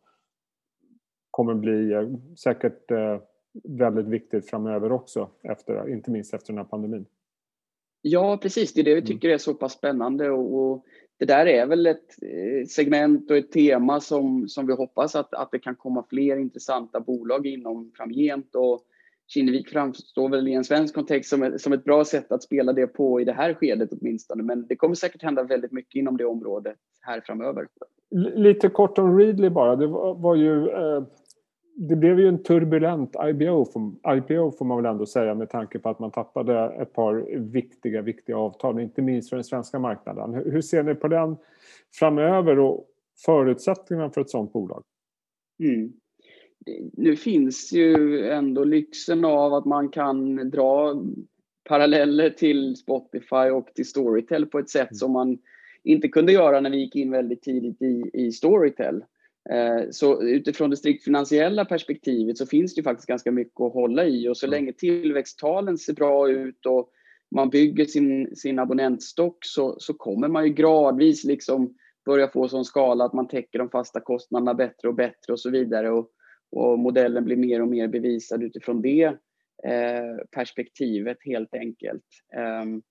kommer 1.31 1.55
bli 1.55 1.93
eh, 1.93 2.09
säkert 2.37 2.91
eh, 2.91 3.21
väldigt 3.65 4.07
viktigt 4.07 4.51
framöver 4.51 4.93
också, 4.93 5.29
efter, 5.43 5.89
inte 5.89 6.11
minst 6.11 6.35
efter 6.35 6.53
den 6.53 6.59
här 6.59 6.65
pandemin. 6.65 7.07
Ja, 8.03 8.39
precis. 8.43 8.73
Det 8.73 8.81
är 8.81 8.85
det 8.85 8.95
vi 8.95 9.01
mm. 9.01 9.07
tycker 9.07 9.29
är 9.29 9.39
så 9.39 9.55
pass 9.55 9.73
spännande. 9.73 10.31
Och, 10.31 10.55
och 10.55 10.85
det 11.19 11.25
där 11.25 11.47
är 11.47 11.67
väl 11.67 11.87
ett 11.87 12.23
eh, 12.23 12.67
segment 12.67 13.31
och 13.31 13.37
ett 13.37 13.53
tema 13.53 14.01
som, 14.01 14.49
som 14.49 14.67
vi 14.67 14.73
hoppas 14.73 15.17
att, 15.17 15.35
att 15.35 15.51
det 15.51 15.59
kan 15.59 15.75
komma 15.75 16.05
fler 16.11 16.37
intressanta 16.37 17.01
bolag 17.01 17.47
inom 17.47 17.93
framgent. 17.97 18.55
Och 18.55 18.83
Kinnevik 19.29 19.69
framstår 19.69 20.29
väl 20.29 20.49
i 20.49 20.53
en 20.53 20.65
svensk 20.65 20.95
kontext 20.95 21.31
som 21.31 21.43
ett, 21.43 21.61
som 21.61 21.73
ett 21.73 21.85
bra 21.85 22.05
sätt 22.05 22.33
att 22.33 22.43
spela 22.43 22.73
det 22.73 22.87
på 22.87 23.21
i 23.21 23.25
det 23.25 23.33
här 23.33 23.55
skedet 23.55 23.91
åtminstone. 23.93 24.43
Men 24.43 24.67
det 24.67 24.77
kommer 24.77 24.95
säkert 24.95 25.23
hända 25.23 25.43
väldigt 25.43 25.73
mycket 25.73 25.95
inom 25.95 26.17
det 26.17 26.25
området 26.25 26.77
här 27.01 27.21
framöver. 27.21 27.67
Lite 28.35 28.69
kort 28.69 28.99
om 28.99 29.19
Readly 29.19 29.51
bara. 29.51 29.77
Det 29.77 29.87
var, 29.87 30.15
var 30.15 30.35
ju... 30.35 30.69
Eh, 30.69 31.03
det 31.79 31.97
blev 31.97 32.21
ju 32.21 32.29
en 32.29 32.43
turbulent 32.43 33.17
IPO, 33.25 33.67
IPO 34.17 34.51
får 34.51 34.65
man 34.65 34.77
väl 34.77 34.93
ändå 34.93 35.07
säga 35.07 35.35
med 35.35 35.51
tanke 35.51 35.79
på 35.79 35.89
att 35.89 35.99
man 35.99 36.11
tappade 36.11 36.65
ett 36.83 36.93
par 36.93 37.39
viktiga, 37.53 38.03
viktiga 38.03 38.37
avtal, 38.39 38.81
inte 38.81 39.03
minst 39.03 39.29
för 39.29 39.37
den 39.37 39.45
svenska 39.45 39.79
marknaden. 39.79 40.35
Hur, 40.35 40.61
ser 40.61 40.83
ni 40.83 40.95
på 40.95 41.09
den 41.09 41.37
framöver 41.99 42.59
och 42.59 42.87
förutsättningarna 43.27 44.11
för 44.11 44.21
ett 44.21 44.31
sådant 44.31 44.53
bolag? 44.53 44.83
Mm 45.61 45.93
nu 46.93 47.17
finns 47.17 47.73
ju 47.73 48.23
ändå 48.29 48.65
lyxen 48.65 49.25
av 49.25 49.55
att 49.55 49.65
man 49.65 49.89
kan 49.89 50.51
dra 50.51 51.03
paralleller 51.65 52.31
till 52.31 52.77
Spotify 52.77 53.51
och 53.53 53.75
till 53.75 53.89
Storytel 53.89 54.47
på 54.47 54.59
ett 54.59 54.71
sätt 54.71 54.91
mm. 54.91 54.95
som 54.95 55.13
man 55.13 55.39
inte 55.85 56.09
kunde 56.09 56.33
göra 56.33 56.61
när 56.61 56.71
vi 56.71 56.77
gick 56.77 56.97
in 56.97 57.11
väldigt 57.11 57.43
tidigt 57.43 57.83
i, 57.83 58.11
i 58.13 58.33
Storytel. 58.33 59.05
Eh, 59.51 59.91
så 59.91 60.23
utifrån 60.23 60.71
det 60.71 60.77
strikt 60.77 61.05
finansiella 61.05 61.65
perspektivet 61.65 62.39
så 62.39 62.47
finns 62.47 62.75
det 62.75 62.83
faktiskt 62.83 63.09
ganska 63.09 63.33
mycket 63.33 63.61
att 63.61 63.73
hålla 63.73 64.05
i 64.05 64.29
och 64.29 64.37
så 64.37 64.47
mm. 64.47 64.59
länge 64.59 64.73
tillväxttalen 64.73 65.79
ser 65.79 65.93
bra 65.93 66.31
ut 66.31 66.67
och 66.67 66.91
man 67.35 67.51
bygger 67.51 67.85
sin, 67.85 68.37
sin 68.37 68.59
abonnentstock 68.59 69.39
så, 69.41 69.77
så 69.79 69.95
kommer 69.95 70.29
man 70.29 70.45
ju 70.45 70.53
gradvis 70.53 71.25
liksom 71.25 71.75
börja 72.05 72.29
få 72.29 72.49
sån 72.49 72.65
skala 72.65 73.05
att 73.05 73.13
man 73.13 73.29
täcker 73.29 73.59
de 73.59 73.71
fasta 73.71 74.01
kostnaderna 74.01 74.55
bättre 74.55 74.89
och 74.89 74.95
bättre 74.95 75.33
och 75.33 75.41
så 75.41 75.51
vidare. 75.51 75.91
Och 75.91 76.11
och 76.51 76.79
modellen 76.79 77.25
blir 77.25 77.37
mer 77.37 77.63
och 77.63 77.69
mer 77.69 77.89
bevisad 77.89 78.43
utifrån 78.43 78.83
det 78.83 79.05
eh, 79.65 80.17
perspektivet 80.31 81.17
helt 81.25 81.55
enkelt. 81.55 82.05
Ehm, 82.37 82.83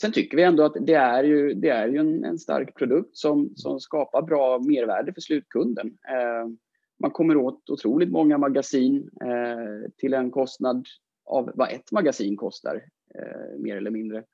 sen 0.00 0.12
tycker 0.12 0.36
vi 0.36 0.42
ändå 0.42 0.64
att 0.64 0.76
det 0.80 0.94
är 0.94 1.24
ju, 1.24 1.54
det 1.54 1.68
är 1.68 1.88
ju 1.88 1.98
en, 1.98 2.24
en 2.24 2.38
stark 2.38 2.74
produkt 2.74 3.16
som, 3.16 3.52
som 3.56 3.80
skapar 3.80 4.22
bra 4.22 4.58
mervärde 4.58 5.12
för 5.12 5.20
slutkunden. 5.20 5.86
Ehm, 5.86 6.58
man 7.00 7.10
kommer 7.10 7.36
åt 7.36 7.70
otroligt 7.70 8.10
många 8.10 8.38
magasin 8.38 9.10
eh, 9.24 9.90
till 9.98 10.14
en 10.14 10.30
kostnad 10.30 10.86
av 11.24 11.50
vad 11.54 11.72
ett 11.72 11.92
magasin 11.92 12.36
kostar, 12.36 12.84
eh, 13.14 13.58
mer 13.58 13.76
eller 13.76 13.90
mindre. 13.90 14.24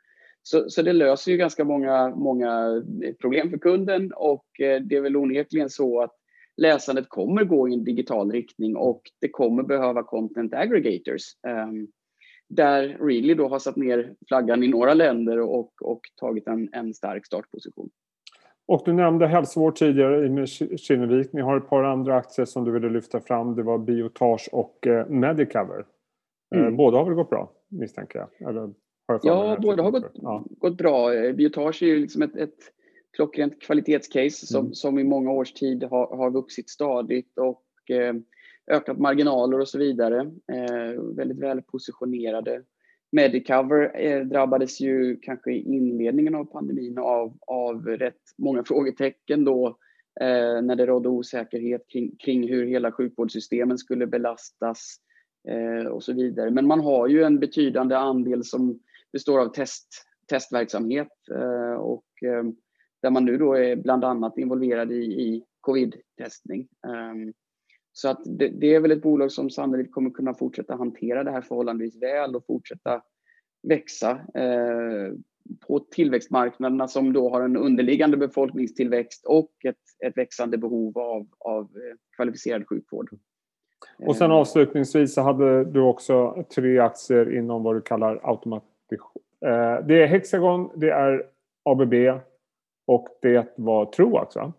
Så, 0.43 0.71
så 0.71 0.83
det 0.83 0.93
löser 0.93 1.33
ju 1.33 1.39
ganska 1.39 1.65
många, 1.65 2.09
många 2.09 2.83
problem 3.21 3.51
för 3.51 3.59
kunden 3.59 4.13
och 4.13 4.47
det 4.59 4.97
är 4.97 5.01
väl 5.01 5.17
onekligen 5.17 5.71
så 5.71 6.01
att 6.01 6.18
läsandet 6.59 7.09
kommer 7.09 7.45
gå 7.45 7.69
i 7.69 7.75
en 7.75 7.85
digital 7.85 8.33
riktning 8.33 8.77
och 8.77 9.03
det 9.21 9.29
kommer 9.29 9.63
behöva 9.63 10.03
content 10.03 10.55
aggregators. 10.55 11.23
Um, 11.49 11.89
där 12.49 12.99
Readly 13.01 13.35
då 13.35 13.49
har 13.49 13.59
satt 13.59 13.77
ner 13.77 14.15
flaggan 14.29 14.63
i 14.63 14.69
några 14.69 14.95
länder 14.95 15.41
och, 15.41 15.73
och 15.83 16.01
tagit 16.21 16.47
en, 16.47 16.69
en 16.73 16.95
stark 16.95 17.27
startposition. 17.27 17.91
Och 18.67 18.83
du 18.85 18.93
nämnde 18.93 19.27
hälsovård 19.27 19.77
tidigare 19.77 20.43
i 20.43 20.47
Kinnevik. 20.77 21.33
Ni 21.33 21.41
har 21.41 21.57
ett 21.57 21.69
par 21.69 21.85
andra 21.85 22.17
aktier 22.17 22.47
som 22.47 22.65
du 22.65 22.73
ville 22.73 22.91
lyfta 22.91 23.21
fram. 23.21 23.55
Det 23.55 23.63
var 23.63 23.79
Biotage 23.79 24.49
och 24.53 24.87
eh, 24.87 25.07
Medicover. 25.09 25.85
Eh, 26.55 26.61
mm. 26.61 26.77
båda 26.77 26.99
har 26.99 27.05
väl 27.05 27.15
gått 27.15 27.31
bra 27.31 27.53
misstänker 27.69 28.19
jag? 28.19 28.49
Eller 28.49 28.61
har 28.61 28.75
jag 29.09 29.21
ja, 29.23 29.57
båda 29.63 29.83
har 29.83 29.91
gått, 29.91 30.11
ja. 30.15 30.45
gått 30.49 30.77
bra. 30.77 31.15
Eh, 31.15 31.33
Biotage 31.33 31.83
är 31.83 31.87
ju 31.87 31.99
liksom 31.99 32.23
ett, 32.23 32.37
ett 32.37 32.73
klockrent 33.17 33.63
kvalitetscase 33.63 34.47
som, 34.47 34.61
mm. 34.61 34.75
som 34.75 34.99
i 34.99 35.05
många 35.05 35.31
års 35.31 35.53
tid 35.53 35.85
har, 35.85 36.17
har 36.17 36.31
vuxit 36.31 36.71
stadigt 36.71 37.39
och 37.39 37.91
eh, 37.91 38.15
ökat 38.71 38.99
marginaler 38.99 39.61
och 39.61 39.69
så 39.69 39.79
vidare. 39.79 40.21
Eh, 40.53 41.03
väldigt 41.17 41.39
väl 41.39 41.63
positionerade. 41.63 42.63
Medicover 43.13 44.01
eh, 44.01 44.21
drabbades 44.25 44.81
ju 44.81 45.17
kanske 45.23 45.53
i 45.53 45.63
inledningen 45.63 46.35
av 46.35 46.45
pandemin 46.45 46.99
av, 46.99 47.39
av 47.47 47.87
rätt 47.87 48.23
många 48.39 48.65
frågetecken 48.65 49.45
då 49.45 49.79
när 50.63 50.77
det 50.77 50.87
rådde 50.87 51.09
osäkerhet 51.09 51.83
kring, 51.93 52.17
kring 52.17 52.49
hur 52.49 52.67
hela 52.67 52.93
sjukvårdssystemen 52.93 53.79
skulle 53.79 54.07
belastas 54.07 54.97
och 55.91 56.03
så 56.05 56.13
vidare. 56.13 56.51
Men 56.51 56.67
man 56.67 56.81
har 56.81 57.09
ju 57.09 57.23
en 57.23 57.39
betydande 57.39 57.97
andel 57.97 58.45
som 58.45 58.81
består 59.13 59.41
av 59.41 59.53
test, 59.53 59.89
testverksamhet 60.31 61.13
och 61.79 62.05
där 63.03 63.11
man 63.11 63.25
nu 63.25 63.39
då 63.39 63.55
är 63.55 63.77
bland 63.77 64.05
annat 64.05 64.39
involverad 64.39 64.93
i, 64.93 65.05
i 65.05 65.45
covid-testning. 65.61 66.69
Um, 66.87 67.33
så 67.93 68.09
att 68.09 68.21
det, 68.25 68.49
det, 68.49 68.75
är 68.75 68.81
väl 68.81 68.91
ett 68.91 69.03
bolag 69.03 69.33
som 69.33 69.51
sannolikt 69.51 69.93
kommer 69.93 70.11
kunna 70.11 70.35
fortsätta 70.35 70.77
hantera 70.77 71.25
det 71.25 71.31
här 71.31 71.43
förhållandevis 71.43 72.03
väl 72.03 72.37
och 72.37 72.47
fortsätta 72.47 73.03
växa 73.63 74.11
eh, 74.35 75.13
på 75.67 75.81
tillväxtmarknaderna 75.81 76.89
som 76.89 77.13
då 77.13 77.31
har 77.31 77.43
en 77.43 77.57
underliggande 77.57 78.17
befolkningstillväxt 78.17 79.27
och 79.27 79.51
ett, 79.65 80.07
ett 80.07 80.17
växande 80.17 80.59
behov 80.59 80.99
av, 80.99 81.27
av 81.39 81.63
eh, 81.63 81.97
kvalificerad 82.17 82.69
sjukvård. 82.69 83.11
Och 83.99 84.17
sen 84.17 84.31
ehm. 84.31 84.37
avslutningsvis 84.37 85.15
så 85.15 85.23
hade 85.23 85.65
du 85.65 85.81
också 85.81 86.45
tre 86.55 86.79
aktier 86.79 87.39
inom 87.39 87.63
vad 87.63 87.77
du 87.77 87.81
kallar 87.81 88.21
automatisation. 88.23 89.23
Eh, 89.47 89.87
det 89.87 90.03
är 90.03 90.07
Hexagon, 90.07 90.71
det 90.75 90.91
är 90.91 91.27
ABB 91.65 91.95
och 92.89 93.09
det 93.23 93.55
var 93.57 93.87
Troax 93.87 94.37
va? 94.37 94.53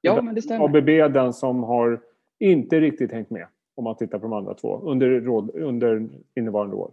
Ja, 0.00 0.22
men 0.22 0.34
det 0.34 0.42
stämmer. 0.42 0.64
ABB 0.64 0.88
är 0.88 1.08
den 1.08 1.32
som 1.32 1.62
har 1.62 2.00
inte 2.38 2.80
riktigt 2.80 3.12
hängt 3.12 3.30
med 3.30 3.46
om 3.74 3.84
man 3.84 3.96
tittar 3.96 4.18
på 4.18 4.26
de 4.26 4.32
andra 4.32 4.54
två 4.54 4.80
under, 4.80 5.20
råd, 5.20 5.50
under 5.54 6.08
innevarande 6.36 6.76
år. 6.76 6.92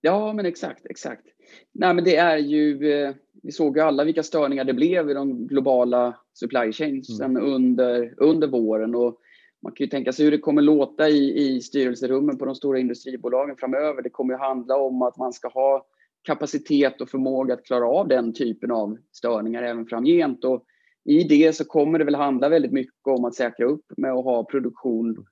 Ja, 0.00 0.32
men 0.32 0.46
exakt, 0.46 0.86
exakt. 0.86 1.26
Nej, 1.72 1.94
men 1.94 2.04
det 2.04 2.16
är 2.16 2.36
ju, 2.36 2.92
eh, 2.92 3.14
vi 3.42 3.52
såg 3.52 3.76
ju 3.76 3.82
alla 3.82 4.04
vilka 4.04 4.22
störningar 4.22 4.64
det 4.64 4.74
blev 4.74 5.10
i 5.10 5.14
de 5.14 5.46
globala 5.46 6.16
supply 6.32 6.72
chainsen 6.72 7.36
mm. 7.36 7.54
under, 7.54 8.14
under 8.16 8.48
våren 8.48 8.94
och 8.94 9.18
man 9.62 9.72
kan 9.72 9.84
ju 9.84 9.90
tänka 9.90 10.12
sig 10.12 10.24
hur 10.24 10.32
det 10.32 10.38
kommer 10.38 10.62
låta 10.62 11.08
i, 11.08 11.38
i 11.38 11.60
styrelserummen 11.60 12.38
på 12.38 12.44
de 12.44 12.54
stora 12.54 12.78
industribolagen 12.78 13.56
framöver. 13.56 14.02
Det 14.02 14.10
kommer 14.10 14.34
ju 14.34 14.38
handla 14.38 14.76
om 14.76 15.02
att 15.02 15.16
man 15.16 15.32
ska 15.32 15.48
ha 15.48 15.86
kapacitet 16.22 17.00
och 17.00 17.08
förmåga 17.08 17.54
att 17.54 17.64
klara 17.64 17.86
av 17.86 18.08
den 18.08 18.34
typen 18.34 18.70
av 18.70 18.98
störningar 19.12 19.62
även 19.62 19.86
framgent. 19.86 20.44
Och 20.44 20.64
i 21.04 21.24
det 21.24 21.56
så 21.56 21.64
kommer 21.64 21.98
det 21.98 22.04
väl 22.04 22.14
handla 22.14 22.48
väldigt 22.48 22.72
mycket 22.72 23.06
om 23.06 23.24
att 23.24 23.34
säkra 23.34 23.66
upp 23.66 23.84
med 23.96 24.12
att 24.12 24.24
ha 24.24 24.44
produktion 24.44 25.26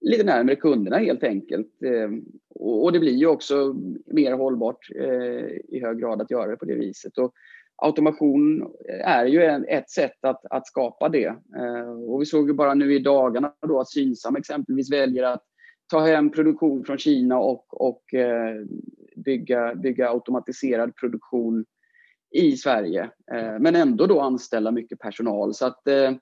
lite 0.00 0.24
närmare 0.24 0.56
kunderna 0.56 0.98
helt 0.98 1.22
enkelt. 1.22 1.82
Eh, 1.84 2.10
och 2.54 2.92
det 2.92 3.00
blir 3.00 3.12
ju 3.12 3.26
också 3.26 3.76
mer 4.06 4.32
hållbart 4.32 4.90
eh, 5.00 5.46
i 5.68 5.80
hög 5.82 5.98
grad 5.98 6.22
att 6.22 6.30
göra 6.30 6.50
det 6.50 6.56
på 6.56 6.64
det 6.64 6.74
viset. 6.74 7.18
Och 7.18 7.32
automation 7.76 8.72
är 9.04 9.26
ju 9.26 9.42
ett 9.68 9.90
sätt 9.90 10.24
att, 10.24 10.46
att 10.50 10.66
skapa 10.66 11.08
det. 11.08 11.26
Eh, 11.56 11.90
och 12.08 12.20
vi 12.20 12.26
såg 12.26 12.48
ju 12.48 12.54
bara 12.54 12.74
nu 12.74 12.94
i 12.94 12.98
dagarna 12.98 13.52
då 13.68 13.80
att 13.80 13.90
Synsam 13.90 14.36
exempelvis 14.36 14.92
väljer 14.92 15.24
att 15.24 15.42
ta 15.90 16.00
hem 16.00 16.30
produktion 16.30 16.84
från 16.84 16.98
Kina 16.98 17.38
och, 17.38 17.86
och 17.86 18.02
bygga, 19.14 19.74
bygga 19.74 20.10
automatiserad 20.10 20.96
produktion 20.96 21.64
i 22.30 22.56
Sverige. 22.56 23.10
Eh, 23.32 23.58
men 23.60 23.76
ändå 23.76 24.06
då 24.06 24.20
anställa 24.20 24.70
mycket 24.70 24.98
personal. 24.98 25.54
Så 25.54 25.66
att 25.66 25.88
eh, 25.88 26.12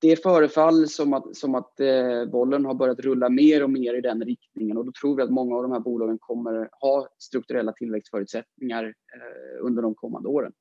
det 0.00 0.22
förefaller 0.22 0.86
som 0.86 1.12
att, 1.12 1.36
som 1.36 1.54
att 1.54 1.80
eh, 1.80 2.24
bollen 2.32 2.64
har 2.64 2.74
börjat 2.74 3.00
rulla 3.00 3.28
mer 3.28 3.62
och 3.62 3.70
mer 3.70 3.94
i 3.94 4.00
den 4.00 4.24
riktningen 4.24 4.76
och 4.76 4.84
då 4.84 4.92
tror 5.00 5.16
vi 5.16 5.22
att 5.22 5.30
många 5.30 5.56
av 5.56 5.62
de 5.62 5.72
här 5.72 5.80
bolagen 5.80 6.18
kommer 6.18 6.68
ha 6.80 7.08
strukturella 7.18 7.72
tillväxtförutsättningar 7.72 8.84
eh, 8.84 9.66
under 9.66 9.82
de 9.82 9.94
kommande 9.94 10.28
åren. 10.28 10.52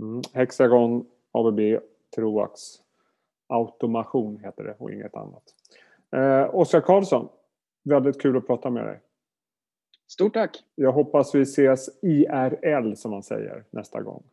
Mm. 0.00 0.22
Hexagon, 0.32 1.06
ABB, 1.32 1.60
Troax, 2.14 2.60
Automation 3.48 4.38
heter 4.38 4.64
det 4.64 4.76
och 4.78 4.92
inget 4.92 5.14
annat. 5.14 5.42
Eh, 6.16 6.54
Oskar 6.54 6.80
Karlsson, 6.80 7.28
väldigt 7.84 8.20
kul 8.20 8.36
att 8.36 8.46
prata 8.46 8.70
med 8.70 8.86
dig. 8.86 9.00
Stort 10.12 10.34
tack! 10.34 10.64
Jag 10.74 10.92
hoppas 10.92 11.34
vi 11.34 11.42
ses 11.42 11.88
IRL 12.02 12.94
som 12.94 13.10
man 13.10 13.22
säger 13.22 13.64
nästa 13.70 14.00
gång. 14.00 14.24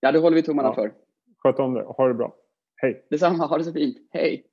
Ja, 0.00 0.12
det 0.12 0.18
håller 0.18 0.36
vi 0.36 0.42
tummarna 0.42 0.68
ja. 0.68 0.74
för. 0.74 0.92
Sköt 1.38 1.58
om 1.58 1.74
det. 1.74 1.82
Ha 1.82 2.08
det 2.08 2.14
bra. 2.14 2.36
Hej! 2.76 3.06
Detsamma, 3.10 3.46
ha 3.46 3.58
det 3.58 3.64
så 3.64 3.72
fint. 3.72 3.96
Hej! 4.10 4.46